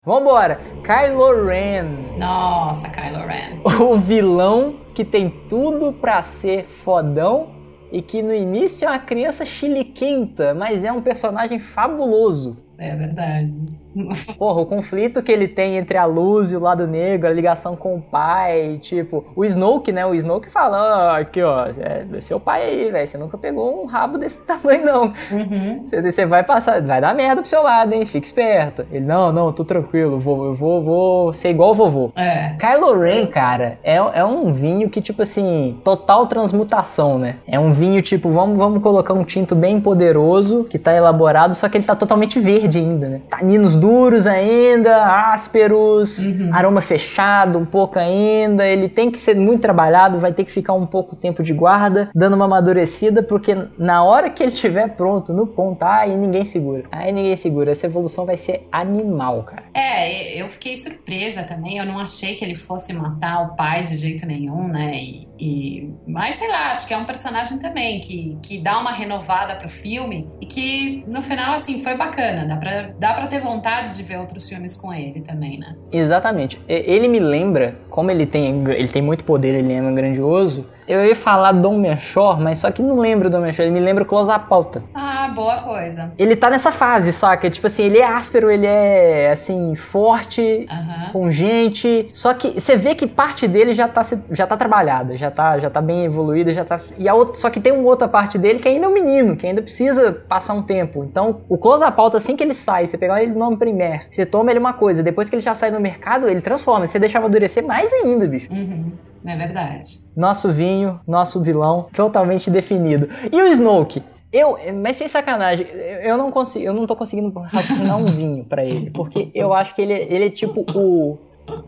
Vambora! 0.05 0.59
Kylo 0.83 1.47
Ren. 1.47 2.17
Nossa, 2.19 2.87
Kylo 2.89 3.25
Ren. 3.25 3.59
o 3.81 3.97
vilão 3.97 4.75
que 4.93 5.03
tem 5.03 5.31
tudo 5.49 5.91
pra 5.91 6.21
ser 6.21 6.63
fodão 6.63 7.55
e 7.91 8.03
que 8.03 8.21
no 8.21 8.33
início 8.33 8.85
é 8.87 8.91
uma 8.91 8.99
criança 8.99 9.43
chiliquenta, 9.43 10.53
mas 10.53 10.83
é 10.83 10.91
um 10.91 11.01
personagem 11.01 11.57
fabuloso. 11.57 12.55
É 12.77 12.95
verdade. 12.95 13.51
Porra, 14.37 14.61
o 14.61 14.65
conflito 14.65 15.23
que 15.23 15.31
ele 15.31 15.47
tem 15.47 15.77
entre 15.77 15.97
a 15.97 16.05
luz 16.05 16.51
e 16.51 16.55
o 16.55 16.59
lado 16.59 16.85
negro, 16.85 17.29
a 17.29 17.33
ligação 17.33 17.75
com 17.75 17.95
o 17.95 18.01
pai, 18.01 18.77
tipo, 18.81 19.25
o 19.35 19.45
Snoke, 19.45 19.91
né? 19.91 20.05
O 20.05 20.13
Snoke 20.13 20.49
fala, 20.49 21.13
ó, 21.13 21.19
aqui 21.19 21.41
ó, 21.41 21.67
é 21.67 22.05
seu 22.21 22.39
pai 22.39 22.63
aí, 22.63 22.91
velho, 22.91 23.07
você 23.07 23.17
nunca 23.17 23.37
pegou 23.37 23.83
um 23.83 23.85
rabo 23.85 24.17
desse 24.17 24.43
tamanho 24.45 24.85
não. 24.85 25.13
Uhum. 25.31 25.85
Você, 25.85 26.01
você 26.01 26.25
vai 26.25 26.43
passar, 26.43 26.81
vai 26.81 26.99
dar 26.99 27.15
merda 27.15 27.41
pro 27.41 27.49
seu 27.49 27.63
lado, 27.63 27.93
hein? 27.93 28.05
Fica 28.05 28.25
esperto. 28.25 28.85
Ele, 28.91 29.05
não, 29.05 29.31
não, 29.31 29.51
tô 29.51 29.63
tranquilo, 29.63 30.19
vou, 30.19 30.45
eu 30.45 30.53
vou, 30.53 30.83
vou 30.83 31.33
ser 31.33 31.49
igual 31.49 31.71
o 31.71 31.73
vovô. 31.73 32.11
É. 32.15 32.55
Kylo 32.59 32.99
Ren, 32.99 33.27
cara, 33.27 33.79
é, 33.83 33.95
é 33.95 34.25
um 34.25 34.51
vinho 34.51 34.89
que, 34.89 35.01
tipo 35.01 35.21
assim, 35.21 35.79
total 35.83 36.27
transmutação, 36.27 37.17
né? 37.17 37.37
É 37.47 37.59
um 37.59 37.71
vinho, 37.71 38.01
tipo, 38.01 38.29
vamos, 38.29 38.57
vamos 38.57 38.81
colocar 38.81 39.13
um 39.13 39.23
tinto 39.23 39.55
bem 39.55 39.79
poderoso, 39.79 40.65
que 40.65 40.77
tá 40.77 40.93
elaborado, 40.93 41.53
só 41.53 41.69
que 41.69 41.77
ele 41.77 41.85
tá 41.85 41.95
totalmente 41.95 42.39
verde 42.39 42.79
ainda, 42.79 43.07
né? 43.07 43.21
Taninos 43.29 43.75
duros 43.85 44.25
ainda, 44.25 45.05
ásperos, 45.05 46.25
aroma 46.51 46.81
fechado 46.81 47.59
um 47.59 47.65
pouco 47.65 47.99
ainda. 47.99 48.65
Ele 48.65 48.89
tem 48.89 49.11
que 49.11 49.17
ser 49.19 49.35
muito 49.35 49.61
trabalhado, 49.61 50.19
vai 50.19 50.33
ter 50.33 50.43
que 50.43 50.51
ficar 50.51 50.73
um 50.73 50.87
pouco 50.87 51.15
tempo 51.15 51.43
de 51.43 51.53
guarda, 51.53 52.09
dando 52.15 52.35
uma 52.35 52.45
amadurecida, 52.45 53.21
porque 53.21 53.55
na 53.77 54.03
hora 54.03 54.31
que 54.31 54.41
ele 54.41 54.51
estiver 54.51 54.95
pronto, 54.95 55.31
no 55.31 55.45
ponto, 55.45 55.83
aí 55.83 56.17
ninguém 56.17 56.43
segura. 56.43 56.85
Aí 56.91 57.11
ninguém 57.11 57.35
segura. 57.35 57.71
Essa 57.71 57.85
evolução 57.85 58.25
vai 58.25 58.37
ser 58.37 58.67
animal, 58.71 59.43
cara. 59.43 59.65
É, 59.71 60.41
eu 60.41 60.49
fiquei 60.49 60.75
surpresa 60.75 61.43
também. 61.43 61.77
Eu 61.77 61.85
não 61.85 61.99
achei 61.99 62.33
que 62.33 62.43
ele 62.43 62.55
fosse 62.55 62.91
matar 62.91 63.43
o 63.43 63.55
pai 63.55 63.83
de 63.83 63.95
jeito 63.95 64.25
nenhum, 64.25 64.67
né? 64.67 64.95
E, 64.95 65.27
e- 65.39 65.89
mas 66.07 66.35
sei 66.35 66.47
lá, 66.49 66.71
acho 66.71 66.87
que 66.87 66.93
é 66.93 66.97
um 66.97 67.05
personagem 67.05 67.59
também 67.59 67.99
que, 68.01 68.37
que 68.41 68.57
dá 68.59 68.79
uma 68.79 68.91
renovada 68.91 69.55
pro 69.55 69.67
filme 69.67 70.27
e 70.39 70.45
que 70.45 71.03
no 71.07 71.21
final, 71.21 71.53
assim, 71.53 71.83
foi 71.83 71.95
bacana. 71.97 72.45
Dá 72.45 72.55
pra, 72.57 72.89
dá 72.99 73.13
pra 73.13 73.27
ter 73.27 73.41
vontade 73.41 73.95
de 73.95 74.03
ver 74.03 74.17
outros 74.19 74.47
filmes 74.47 74.75
com 74.75 74.93
ele 74.93 75.21
também, 75.21 75.57
né? 75.59 75.75
Exatamente. 75.91 76.59
Ele 76.67 77.07
me 77.07 77.19
lembra, 77.19 77.77
como 77.89 78.11
ele 78.11 78.25
tem, 78.25 78.63
ele 78.69 78.87
tem 78.87 79.01
muito 79.01 79.23
poder, 79.23 79.55
ele 79.55 79.73
é 79.73 79.91
grandioso. 79.91 80.65
Eu 80.87 81.03
ia 81.03 81.15
falar 81.15 81.51
Dom 81.51 81.77
Menchor, 81.77 82.39
mas 82.39 82.59
só 82.59 82.69
que 82.71 82.81
não 82.81 82.95
lembro 82.95 83.29
Dom 83.29 83.39
Menchor, 83.39 83.65
ele 83.65 83.73
me 83.73 83.79
lembra 83.79 84.03
o 84.03 84.05
Close 84.05 84.29
a 84.29 84.37
Pauta. 84.37 84.83
Ah, 84.93 85.31
boa 85.33 85.57
coisa. 85.61 86.11
Ele 86.17 86.35
tá 86.35 86.49
nessa 86.49 86.71
fase, 86.71 87.11
saca? 87.11 87.49
Tipo 87.49 87.67
assim, 87.67 87.83
ele 87.83 87.97
é 87.97 88.05
áspero, 88.05 88.51
ele 88.51 88.67
é, 88.67 89.31
assim, 89.31 89.73
forte, 89.75 90.67
pungente. 91.11 92.07
Só 92.11 92.33
que 92.33 92.59
você 92.59 92.77
vê 92.77 92.93
que 92.93 93.07
parte 93.07 93.47
dele 93.47 93.73
já 93.73 93.87
tá, 93.87 94.01
já 94.31 94.45
tá 94.45 94.55
trabalhada, 94.55 95.17
já 95.17 95.31
tá, 95.31 95.57
já 95.57 95.69
tá 95.69 95.81
bem 95.81 96.05
evoluída, 96.05 96.51
já 96.51 96.63
tá. 96.63 96.79
E 96.97 97.09
a 97.09 97.15
outra, 97.15 97.35
só 97.35 97.49
que 97.49 97.59
tem 97.59 97.73
uma 97.73 97.87
outra 97.87 98.07
parte 98.07 98.37
dele 98.37 98.59
que 98.59 98.67
ainda 98.67 98.85
é 98.85 98.89
um 98.89 98.93
menino, 98.93 99.35
que 99.35 99.47
ainda 99.47 99.61
precisa 99.61 100.11
passar 100.11 100.53
um 100.53 100.61
tempo. 100.61 101.03
Então, 101.03 101.41
o 101.49 101.57
close 101.57 101.83
a 101.83 101.91
pauta, 101.91 102.17
assim 102.17 102.35
que 102.35 102.43
ele 102.43 102.53
sai, 102.53 102.85
você 102.85 102.97
pegar 102.97 103.21
ele 103.23 103.31
no 103.31 103.39
nome 103.39 103.57
primeiro, 103.57 104.01
você 104.09 104.25
toma 104.25 104.51
ele 104.51 104.59
uma 104.59 104.73
coisa, 104.73 105.01
depois 105.01 105.29
que 105.29 105.35
ele 105.35 105.41
já 105.41 105.55
sai 105.55 105.71
no 105.71 105.79
mercado, 105.79 106.29
ele 106.29 106.41
transforma. 106.41 106.85
Você 106.85 106.99
deixa 106.99 107.17
amadurecer 107.17 107.65
mais 107.65 107.91
ainda, 107.91 108.27
bicho. 108.27 108.51
Uhum. 108.51 108.91
É 109.25 109.35
verdade. 109.35 109.87
Nosso 110.15 110.51
vinho, 110.51 110.99
nosso 111.07 111.41
vilão, 111.41 111.87
totalmente 111.93 112.49
definido. 112.49 113.09
E 113.31 113.41
o 113.41 113.47
Snoke? 113.47 114.03
Eu, 114.31 114.57
mas 114.83 114.97
sem 114.97 115.07
sacanagem, 115.07 115.65
eu 116.03 116.17
não 116.17 116.29
consigo, 116.29 116.65
eu 116.65 116.73
não 116.73 116.85
tô 116.85 116.95
conseguindo 116.95 117.31
raciocinar 117.39 117.97
um 117.97 118.05
vinho 118.05 118.43
pra 118.43 118.65
ele, 118.65 118.91
porque 118.91 119.29
eu 119.33 119.53
acho 119.53 119.73
que 119.73 119.81
ele, 119.81 119.93
ele 119.93 120.25
é 120.25 120.29
tipo 120.29 120.65
o 120.75 121.17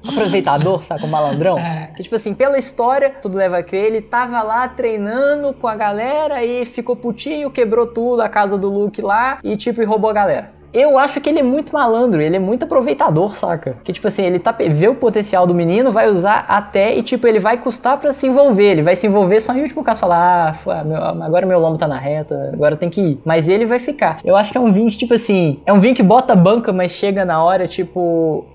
aproveitador, 0.05 0.83
saca, 0.83 1.05
o 1.05 1.09
malandrão. 1.09 1.57
É. 1.57 1.93
Que, 1.95 2.03
tipo 2.03 2.15
assim, 2.15 2.33
pela 2.33 2.57
história, 2.57 3.09
tudo 3.09 3.37
leva 3.37 3.59
a 3.59 3.63
crer, 3.63 3.85
ele 3.85 4.01
tava 4.01 4.41
lá 4.41 4.67
treinando 4.67 5.53
com 5.53 5.67
a 5.67 5.75
galera 5.75 6.43
e 6.43 6.65
ficou 6.65 6.95
putinho, 6.95 7.51
quebrou 7.51 7.87
tudo, 7.87 8.21
a 8.21 8.29
casa 8.29 8.57
do 8.57 8.69
Luke 8.69 9.01
lá 9.01 9.39
e 9.43 9.55
tipo, 9.55 9.81
e 9.81 9.85
roubou 9.85 10.09
a 10.09 10.13
galera. 10.13 10.56
Eu 10.73 10.97
acho 10.99 11.19
que 11.21 11.29
ele 11.29 11.39
é 11.39 11.43
muito 11.43 11.73
malandro, 11.73 12.21
ele 12.21 12.35
é 12.35 12.39
muito 12.39 12.63
aproveitador, 12.63 13.35
saca? 13.35 13.77
Que 13.83 13.93
tipo 13.93 14.07
assim, 14.07 14.23
ele 14.25 14.37
tá, 14.37 14.51
vê 14.51 14.87
o 14.87 14.95
potencial 14.95 15.47
do 15.47 15.53
menino, 15.53 15.91
vai 15.91 16.09
usar 16.09 16.45
até 16.47 16.95
e 16.95 17.01
tipo, 17.01 17.25
ele 17.25 17.39
vai 17.39 17.57
custar 17.57 17.97
pra 17.97 18.11
se 18.13 18.27
envolver. 18.27 18.71
Ele 18.71 18.81
vai 18.81 18.95
se 18.95 19.07
envolver 19.07 19.39
só 19.41 19.53
em 19.53 19.61
último 19.61 19.83
caso 19.83 20.01
falar, 20.01 20.59
ah, 20.67 20.71
ah, 20.79 20.83
meu- 20.83 21.03
agora 21.23 21.45
meu 21.45 21.59
lombo 21.59 21.77
tá 21.77 21.87
na 21.87 21.97
reta, 21.97 22.51
agora 22.53 22.75
tem 22.75 22.89
que 22.89 23.01
ir. 23.01 23.21
Mas 23.25 23.47
ele 23.47 23.65
vai 23.65 23.79
ficar. 23.79 24.19
Eu 24.23 24.35
acho 24.35 24.51
que 24.51 24.57
é 24.57 24.61
um 24.61 24.71
vinho, 24.71 24.89
tipo 24.89 25.13
assim, 25.13 25.61
é 25.65 25.71
um 25.73 25.79
vinho 25.79 25.95
que 25.95 26.03
bota 26.03 26.35
banca, 26.35 26.71
mas 26.73 26.91
chega 26.91 27.23
na 27.25 27.41
hora, 27.43 27.67
tipo, 27.67 28.45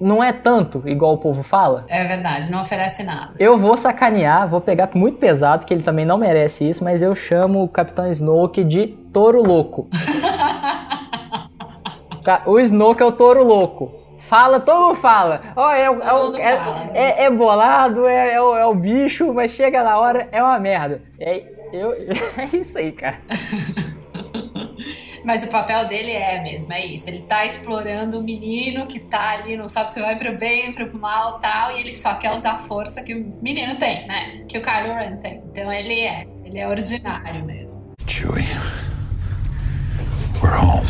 não 0.00 0.22
é 0.22 0.32
tanto, 0.32 0.82
igual 0.86 1.14
o 1.14 1.18
povo 1.18 1.42
fala. 1.42 1.84
É 1.88 2.04
verdade, 2.04 2.50
não 2.50 2.62
oferece 2.62 3.02
nada. 3.02 3.32
Eu 3.38 3.58
vou 3.58 3.76
sacanear, 3.76 4.48
vou 4.48 4.60
pegar 4.60 4.88
muito 4.94 5.18
pesado, 5.18 5.66
que 5.66 5.74
ele 5.74 5.82
também 5.82 6.04
não 6.06 6.16
merece 6.16 6.68
isso, 6.68 6.84
mas 6.84 7.02
eu 7.02 7.14
chamo 7.14 7.62
o 7.64 7.68
Capitão 7.68 8.06
Snoke 8.08 8.62
de 8.62 8.86
Touro 9.12 9.42
Louco. 9.42 9.88
O 12.46 12.58
Snoke 12.58 13.02
é 13.02 13.06
o 13.06 13.12
Touro 13.12 13.44
Louco. 13.44 13.92
Fala, 14.28 14.58
todo 14.58 14.88
mundo 14.88 14.94
fala. 14.96 15.40
Ó, 15.54 15.70
é, 15.70 15.82
é, 15.82 15.84
é- 15.84 16.56
fala, 16.56 16.84
né? 16.84 16.90
é- 16.94 17.24
é 17.24 17.30
bolado, 17.30 18.06
é, 18.06 18.34
é 18.34 18.42
o, 18.42 18.56
é 18.56 18.66
o 18.66 18.74
bicho, 18.74 19.32
mas 19.32 19.52
chega 19.52 19.84
na 19.84 19.98
hora, 19.98 20.28
é 20.32 20.42
uma 20.42 20.58
merda. 20.58 21.02
É, 21.20 21.44
eu, 21.72 21.88
é 22.36 22.56
isso 22.56 22.76
aí, 22.78 22.90
cara. 22.92 23.18
Mas 25.24 25.42
o 25.44 25.50
papel 25.50 25.88
dele 25.88 26.12
é 26.12 26.40
mesmo, 26.42 26.72
é 26.72 26.84
isso. 26.86 27.08
Ele 27.08 27.22
tá 27.22 27.44
explorando 27.44 28.18
o 28.18 28.22
menino 28.22 28.86
que 28.86 29.04
tá 29.04 29.30
ali, 29.30 29.56
não 29.56 29.68
sabe 29.68 29.90
se 29.90 30.00
vai 30.00 30.16
pro 30.16 30.38
bem, 30.38 30.72
pro 30.72 30.96
mal 30.98 31.40
tal, 31.40 31.72
e 31.76 31.80
ele 31.80 31.96
só 31.96 32.14
quer 32.14 32.32
usar 32.34 32.52
a 32.52 32.58
força 32.58 33.02
que 33.02 33.12
o 33.14 33.36
menino 33.42 33.76
tem, 33.76 34.06
né? 34.06 34.44
Que 34.48 34.58
o 34.58 34.62
Kylo 34.62 34.94
Ren 34.94 35.16
tem. 35.16 35.42
Então 35.50 35.72
ele 35.72 36.00
é, 36.00 36.26
ele 36.44 36.58
é 36.58 36.68
ordinário 36.68 37.44
mesmo. 37.44 37.92
Chewie. 38.06 38.44
We're 40.42 40.56
home. 40.56 40.86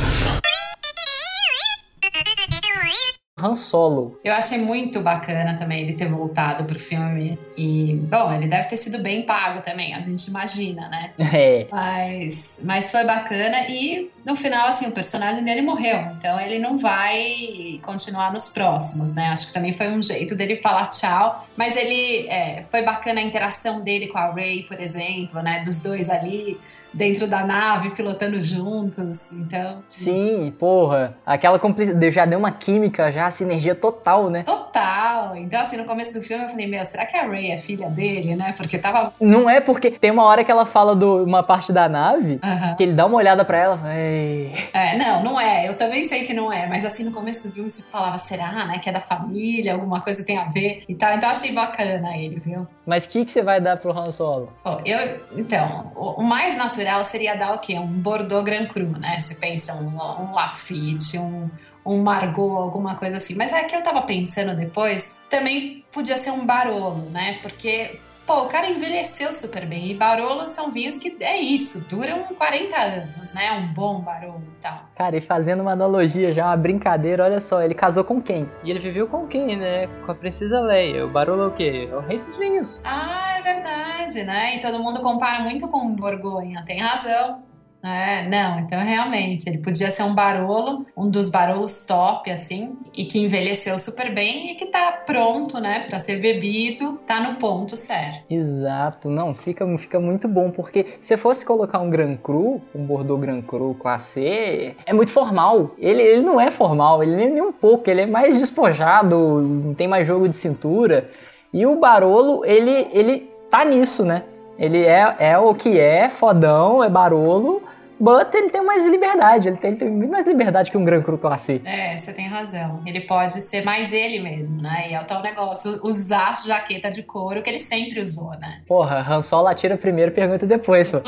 Han 3.39 3.55
Solo. 3.55 4.19
Eu 4.25 4.33
achei 4.33 4.57
muito 4.57 5.03
bacana 5.03 5.59
também 5.59 5.83
ele 5.83 5.93
ter 5.93 6.09
voltado 6.09 6.65
pro 6.65 6.79
filme. 6.79 7.39
E, 7.55 7.95
bom, 8.05 8.33
ele 8.33 8.49
deve 8.49 8.67
ter 8.67 8.79
sido 8.79 8.99
bem 9.01 9.27
pago 9.27 9.61
também, 9.61 9.93
a 9.95 10.01
gente 10.01 10.27
imagina, 10.29 10.89
né? 10.89 11.11
É. 11.37 11.67
Mas, 11.71 12.61
mas 12.63 12.91
foi 12.91 13.05
bacana 13.05 13.69
e 13.69 14.11
no 14.25 14.37
final, 14.37 14.69
assim, 14.69 14.87
o 14.87 14.93
personagem 14.93 15.45
dele 15.45 15.61
morreu. 15.61 15.99
Então 16.19 16.41
ele 16.41 16.59
não 16.59 16.79
vai 16.79 17.79
continuar 17.83 18.33
nos 18.33 18.49
próximos, 18.49 19.13
né? 19.13 19.29
Acho 19.29 19.49
que 19.49 19.53
também 19.53 19.73
foi 19.73 19.89
um 19.89 20.03
jeito 20.03 20.35
dele 20.35 20.57
falar 20.63 20.87
tchau. 20.87 21.47
Mas 21.57 21.77
ele 21.77 22.27
é, 22.29 22.63
foi 22.71 22.83
bacana 22.83 23.21
a 23.21 23.23
interação 23.23 23.83
dele 23.83 24.07
com 24.07 24.17
a 24.17 24.33
Ray, 24.33 24.63
por 24.63 24.81
exemplo, 24.81 25.43
né? 25.43 25.61
Dos 25.61 25.83
dois 25.83 26.09
ali 26.09 26.59
dentro 26.97 27.27
da 27.29 27.45
nave, 27.45 27.91
pilotando 27.91 28.41
juntos, 28.41 29.31
então... 29.33 29.83
Sim, 29.91 30.53
porra, 30.59 31.17
aquela 31.25 31.59
cumplicidade, 31.59 32.11
já 32.11 32.25
deu 32.25 32.39
uma 32.39 32.51
química, 32.51 33.13
já, 33.13 33.31
sinergia 33.31 33.75
total, 33.75 34.31
né? 34.31 34.43
Total, 34.43 35.37
então 35.37 35.61
assim, 35.61 35.77
no 35.77 35.85
começo 35.85 36.13
do 36.13 36.23
filme 36.23 36.45
eu 36.45 36.49
falei, 36.49 36.67
meu, 36.67 36.85
será 36.85 37.05
que 37.07 37.17
a 37.17 37.27
Ray 37.27 37.51
é 37.53 37.59
filha 37.59 37.89
dele, 37.91 38.35
né? 38.35 38.55
Porque 38.57 38.79
tava... 38.79 39.13
Não 39.21 39.49
é 39.49 39.61
porque 39.61 39.91
tem 39.91 40.11
uma 40.11 40.25
hora 40.25 40.43
que 40.43 40.51
ela 40.51 40.65
fala 40.67 40.97
de 40.97 41.05
uma 41.05 41.43
parte 41.43 41.73
da 41.73 41.89
nave, 41.89 42.41
Uhum. 42.43 42.75
que 42.77 42.83
ele 42.83 42.93
dá 42.93 43.07
uma 43.07 43.17
olhada 43.17 43.45
pra 43.45 43.59
ela, 43.59 43.81
Ei. 43.95 44.53
É, 44.73 44.97
não, 44.97 45.23
não 45.23 45.41
é, 45.41 45.69
eu 45.69 45.77
também 45.77 46.05
sei 46.05 46.25
que 46.25 46.33
não 46.33 46.53
é, 46.53 46.67
mas 46.67 46.85
assim, 46.85 47.05
no 47.05 47.13
começo 47.13 47.47
do 47.49 47.53
filme 47.53 47.69
você 47.69 47.83
falava, 47.83 48.17
será, 48.19 48.65
né, 48.67 48.79
que 48.79 48.89
é 48.89 48.93
da 48.93 49.01
família, 49.01 49.75
alguma 49.75 50.01
coisa 50.01 50.25
tem 50.25 50.39
a 50.39 50.45
ver 50.45 50.83
e 50.89 50.95
tal, 50.95 51.15
então 51.15 51.29
eu 51.29 51.33
achei 51.33 51.53
bacana 51.53 52.17
ele, 52.17 52.39
viu? 52.41 52.67
mas 52.87 53.05
o 53.05 53.09
que, 53.09 53.25
que 53.25 53.33
você 53.33 53.43
vai 53.43 53.61
dar 53.61 53.77
pro 53.77 53.91
Han 53.91 54.11
Solo? 54.13 54.53
Bom, 54.65 54.81
eu, 54.87 55.21
então, 55.37 55.91
o 55.97 56.23
mais 56.23 56.57
natural 56.57 56.86
seria 57.05 57.35
dar 57.35 57.55
o 57.55 57.59
quê? 57.59 57.79
Um 57.79 57.87
Bordeaux 57.87 58.45
Grand 58.45 58.67
Cru, 58.67 58.89
né? 58.99 59.21
Você 59.21 59.35
pensa 59.35 59.75
um, 59.75 59.89
um 59.89 60.35
Lafite, 60.35 61.19
um, 61.19 61.51
um 61.85 62.03
Margot, 62.03 62.57
alguma 62.57 62.95
coisa 62.95 63.17
assim. 63.17 63.35
Mas 63.35 63.53
é 63.53 63.65
que 63.65 63.75
eu 63.75 63.83
tava 63.83 64.03
pensando 64.03 64.57
depois, 64.57 65.15
também 65.31 65.85
podia 65.93 66.17
ser 66.17 66.31
um 66.31 66.45
Barolo, 66.45 67.09
né? 67.11 67.39
Porque, 67.43 67.99
pô, 68.27 68.43
o 68.43 68.49
cara 68.49 68.69
envelheceu 68.69 69.33
super 69.33 69.67
bem. 69.67 69.91
E 69.91 69.95
Barolo 69.95 70.49
são 70.49 70.71
vinhos 70.71 70.97
que 70.99 71.17
é 71.21 71.41
isso, 71.41 71.87
duram 71.89 72.25
40 72.25 72.77
anos, 72.77 73.33
né? 73.33 73.53
Um 73.53 73.73
bom 73.73 74.01
Barolo 74.01 74.43
e 74.53 74.61
tal. 74.61 74.81
Cara, 74.97 75.17
e 75.17 75.21
fazendo 75.21 75.61
uma 75.61 75.73
analogia 75.73 76.33
já, 76.33 76.47
uma 76.47 76.57
brincadeira, 76.57 77.25
olha 77.25 77.41
só, 77.41 77.63
ele 77.63 77.75
casou 77.75 78.05
com 78.05 78.21
quem? 78.21 78.51
E 78.65 78.71
ele 78.71 78.81
viveu 78.81 79.07
com 79.07 79.27
quem, 79.27 79.57
né? 79.57 79.87
Com 80.05 80.13
a 80.13 80.15
princesa 80.15 80.61
Leia. 80.61 81.07
O 81.07 81.11
Barolo 81.11 81.43
é 81.43 81.47
o 81.47 81.53
quê? 81.53 81.89
É 81.91 81.95
o 81.95 82.01
rei 82.01 82.19
dos 82.19 82.37
vinhos. 82.37 82.81
Ah, 82.85 83.37
é 83.39 83.43
verdade, 83.43 84.25
né? 84.25 84.57
E 84.57 84.61
todo 84.61 84.79
mundo 84.81 85.01
compara 85.01 85.41
muito 85.41 85.69
com 85.69 85.87
o 85.87 85.95
Borgonha, 85.95 86.65
tem 86.67 86.81
razão. 86.81 87.46
É, 87.87 88.29
não, 88.29 88.59
então 88.59 88.81
realmente, 88.81 89.49
ele 89.49 89.59
podia 89.59 89.89
ser 89.93 90.03
um 90.03 90.13
barolo, 90.13 90.85
um 90.97 91.09
dos 91.09 91.31
barolos 91.31 91.87
top, 91.87 92.29
assim, 92.33 92.77
e 92.97 93.05
que 93.05 93.21
envelheceu 93.21 93.79
super 93.79 94.13
bem 94.13 94.51
e 94.51 94.55
que 94.57 94.67
tá 94.67 95.05
pronto, 95.07 95.61
né, 95.61 95.85
pra 95.89 96.01
ser 96.01 96.21
bebido, 96.21 96.99
tá 97.07 97.21
no 97.21 97.37
ponto 97.37 97.77
certo. 97.77 98.29
Exato, 98.29 99.09
não, 99.09 99.33
fica, 99.33 99.65
fica 99.79 100.01
muito 100.01 100.27
bom, 100.27 100.51
porque 100.51 100.85
se 101.01 101.17
fosse 101.17 101.47
colocar 101.47 101.79
um 101.79 101.89
Grand 101.89 102.17
Cru, 102.17 102.61
um 102.75 102.85
Bordeaux 102.85 103.21
Grand 103.21 103.43
Cru 103.43 103.77
classe 103.79 104.75
é 104.85 104.93
muito 104.93 105.13
formal. 105.13 105.71
Ele, 105.79 106.03
ele 106.03 106.23
não 106.23 106.41
é 106.41 106.51
formal, 106.51 107.05
ele 107.05 107.15
nem, 107.15 107.31
nem 107.31 107.43
um 107.43 107.53
pouco, 107.53 107.89
ele 107.89 108.01
é 108.01 108.07
mais 108.07 108.37
despojado, 108.39 109.17
não 109.43 109.75
tem 109.75 109.87
mais 109.87 110.05
jogo 110.07 110.29
de 110.29 110.35
cintura. 110.35 111.09
E 111.53 111.65
o 111.65 111.79
Barolo, 111.79 112.45
ele, 112.45 112.89
ele 112.93 113.31
tá 113.49 113.65
nisso, 113.65 114.05
né? 114.05 114.25
Ele 114.59 114.85
é, 114.85 115.17
é 115.19 115.39
o 115.39 115.55
que 115.55 115.79
é, 115.79 116.09
fodão, 116.09 116.83
é 116.83 116.89
Barolo, 116.89 117.63
but 117.99 118.35
ele 118.35 118.51
tem 118.51 118.63
mais 118.65 118.85
liberdade, 118.87 119.49
ele 119.49 119.57
tem, 119.57 119.71
ele 119.71 119.79
tem 119.79 119.91
muito 119.91 120.11
mais 120.11 120.27
liberdade 120.27 120.71
que 120.71 120.77
um 120.77 120.85
Grand 120.85 121.03
Cru 121.03 121.19
classe. 121.19 121.61
É, 121.65 121.97
você 121.97 122.13
tem 122.13 122.29
razão. 122.29 122.83
Ele 122.87 123.01
pode 123.01 123.41
ser 123.41 123.65
mais 123.65 123.93
ele 123.93 124.21
mesmo, 124.21 124.61
né? 124.61 124.91
E 124.91 124.95
é 124.95 125.01
o 125.01 125.05
tal 125.05 125.23
negócio, 125.23 125.81
usar 125.85 126.35
jaqueta 126.45 126.91
de 126.91 127.03
couro 127.03 127.43
que 127.43 127.51
ele 127.51 127.61
sempre 127.61 128.01
usou, 128.01 128.31
né? 128.39 128.63
Porra, 128.67 129.01
Han 129.01 129.21
Solo 129.21 129.49
atira 129.49 129.77
primeiro, 129.77 130.13
pergunta 130.13 130.47
depois, 130.47 130.91
pô. 130.91 130.99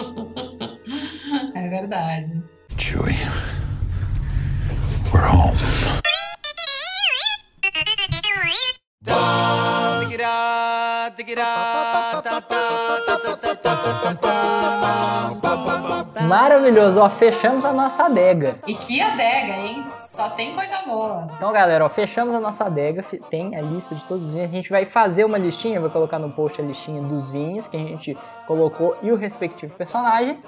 É 1.54 1.68
verdade. 1.68 2.42
Chewie. 2.76 3.14
We're 5.12 5.26
home. 5.26 5.58
Maravilhoso, 16.28 17.00
ó, 17.00 17.08
fechamos 17.08 17.64
a 17.64 17.72
nossa 17.72 18.04
adega. 18.04 18.58
E 18.66 18.74
que 18.74 19.00
adega, 19.00 19.54
hein? 19.54 19.82
Só 19.98 20.28
tem 20.28 20.54
coisa 20.54 20.82
boa. 20.86 21.26
Então, 21.34 21.50
galera, 21.50 21.86
ó, 21.86 21.88
fechamos 21.88 22.34
a 22.34 22.40
nossa 22.40 22.66
adega, 22.66 23.02
tem 23.30 23.56
a 23.56 23.62
lista 23.62 23.94
de 23.94 24.04
todos 24.04 24.24
os 24.24 24.32
vinhos. 24.32 24.50
A 24.50 24.52
gente 24.52 24.68
vai 24.68 24.84
fazer 24.84 25.24
uma 25.24 25.38
listinha, 25.38 25.80
vou 25.80 25.88
colocar 25.88 26.18
no 26.18 26.30
post 26.30 26.60
a 26.60 26.64
listinha 26.64 27.00
dos 27.00 27.30
vinhos 27.30 27.66
que 27.66 27.78
a 27.78 27.80
gente 27.80 28.14
colocou 28.46 28.94
e 29.02 29.10
o 29.10 29.16
respectivo 29.16 29.74
personagem. 29.74 30.38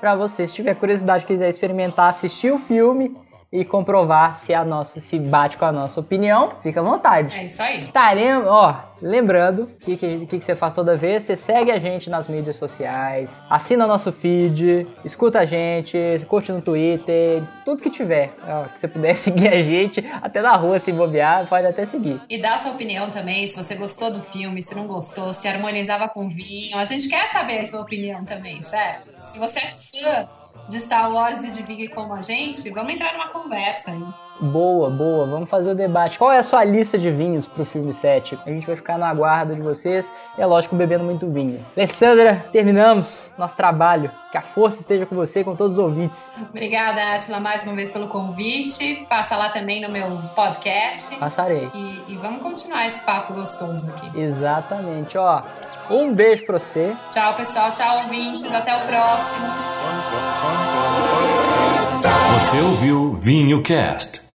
Pra 0.00 0.16
você, 0.16 0.44
se 0.44 0.52
tiver 0.52 0.74
curiosidade, 0.74 1.24
quiser 1.24 1.48
experimentar, 1.48 2.08
assistir 2.08 2.50
o 2.50 2.58
filme 2.58 3.16
e 3.50 3.64
comprovar 3.64 4.36
se 4.36 4.52
a 4.52 4.64
nossa 4.64 5.00
se 5.00 5.18
bate 5.18 5.56
com 5.56 5.64
a 5.64 5.72
nossa 5.72 6.00
opinião, 6.00 6.50
fica 6.62 6.80
à 6.80 6.82
vontade. 6.82 7.36
É 7.36 7.44
isso 7.44 7.62
aí. 7.62 7.84
Estaremos, 7.84 8.46
ó, 8.46 8.84
lembrando 9.00 9.62
o 9.62 9.66
que, 9.66 9.96
que, 9.96 10.26
que, 10.26 10.38
que 10.38 10.44
você 10.44 10.54
faz 10.54 10.74
toda 10.74 10.96
vez, 10.96 11.22
você 11.22 11.34
segue 11.34 11.70
a 11.70 11.78
gente 11.78 12.10
nas 12.10 12.28
mídias 12.28 12.56
sociais, 12.56 13.40
assina 13.48 13.86
nosso 13.86 14.12
feed, 14.12 14.86
escuta 15.02 15.40
a 15.40 15.44
gente, 15.46 15.98
curte 16.28 16.52
no 16.52 16.60
Twitter, 16.60 17.42
tudo 17.64 17.82
que 17.82 17.88
tiver, 17.90 18.34
ó, 18.46 18.64
que 18.64 18.80
você 18.80 18.88
puder 18.88 19.14
seguir 19.16 19.48
a 19.48 19.62
gente, 19.62 20.04
até 20.20 20.42
na 20.42 20.54
rua 20.54 20.78
se 20.78 20.92
bobear, 20.92 21.48
pode 21.48 21.66
até 21.66 21.86
seguir. 21.86 22.20
E 22.28 22.38
dá 22.38 22.58
sua 22.58 22.72
opinião 22.72 23.10
também, 23.10 23.46
se 23.46 23.56
você 23.56 23.76
gostou 23.76 24.12
do 24.12 24.20
filme, 24.20 24.60
se 24.60 24.74
não 24.74 24.86
gostou, 24.86 25.32
se 25.32 25.48
harmonizava 25.48 26.06
com 26.06 26.28
vinho. 26.28 26.76
A 26.76 26.84
gente 26.84 27.08
quer 27.08 27.26
saber 27.28 27.60
a 27.60 27.64
sua 27.64 27.80
opinião 27.80 28.26
também, 28.26 28.60
certo? 28.60 29.08
Se 29.22 29.38
você 29.38 29.58
é 29.58 29.70
fã 29.70 30.28
de 30.68 30.76
Star 30.76 31.12
Wars 31.12 31.44
e 31.44 31.50
de 31.50 31.62
vinho 31.62 31.90
como 31.90 32.14
a 32.14 32.20
gente, 32.20 32.70
vamos 32.70 32.92
entrar 32.92 33.14
numa 33.14 33.28
conversa 33.28 33.92
aí. 33.92 34.27
Boa, 34.40 34.88
boa, 34.88 35.26
vamos 35.26 35.50
fazer 35.50 35.72
o 35.72 35.74
debate. 35.74 36.18
Qual 36.18 36.30
é 36.30 36.38
a 36.38 36.42
sua 36.42 36.64
lista 36.64 36.96
de 36.96 37.10
vinhos 37.10 37.46
pro 37.46 37.64
filme 37.64 37.92
7? 37.92 38.38
A 38.46 38.50
gente 38.50 38.66
vai 38.66 38.76
ficar 38.76 38.96
no 38.96 39.04
aguardo 39.04 39.54
de 39.54 39.60
vocês, 39.60 40.12
é 40.36 40.46
lógico, 40.46 40.76
bebendo 40.76 41.04
muito 41.04 41.28
vinho. 41.30 41.64
Alessandra, 41.76 42.46
terminamos 42.52 43.34
nosso 43.36 43.56
trabalho. 43.56 44.10
Que 44.30 44.36
a 44.36 44.42
força 44.42 44.80
esteja 44.80 45.06
com 45.06 45.16
você 45.16 45.40
e 45.40 45.44
com 45.44 45.56
todos 45.56 45.78
os 45.78 45.82
ouvintes. 45.82 46.34
Obrigada, 46.50 47.14
Atila, 47.14 47.40
mais 47.40 47.64
uma 47.64 47.74
vez 47.74 47.90
pelo 47.90 48.08
convite. 48.08 49.06
Passa 49.08 49.36
lá 49.36 49.48
também 49.48 49.80
no 49.80 49.88
meu 49.88 50.06
podcast. 50.36 51.16
Passarei. 51.16 51.70
E, 51.74 52.12
e 52.12 52.16
vamos 52.16 52.42
continuar 52.42 52.86
esse 52.86 53.04
papo 53.06 53.32
gostoso 53.32 53.90
aqui. 53.90 54.20
Exatamente, 54.20 55.16
ó. 55.16 55.42
Um 55.90 56.12
beijo 56.12 56.44
pra 56.44 56.58
você. 56.58 56.94
Tchau, 57.10 57.34
pessoal. 57.34 57.72
Tchau, 57.72 58.02
ouvintes. 58.02 58.52
Até 58.52 58.76
o 58.76 58.80
próximo. 58.80 59.46
Você 62.34 62.60
ouviu 62.60 63.14
Vinho 63.14 63.62
Cast. 63.62 64.27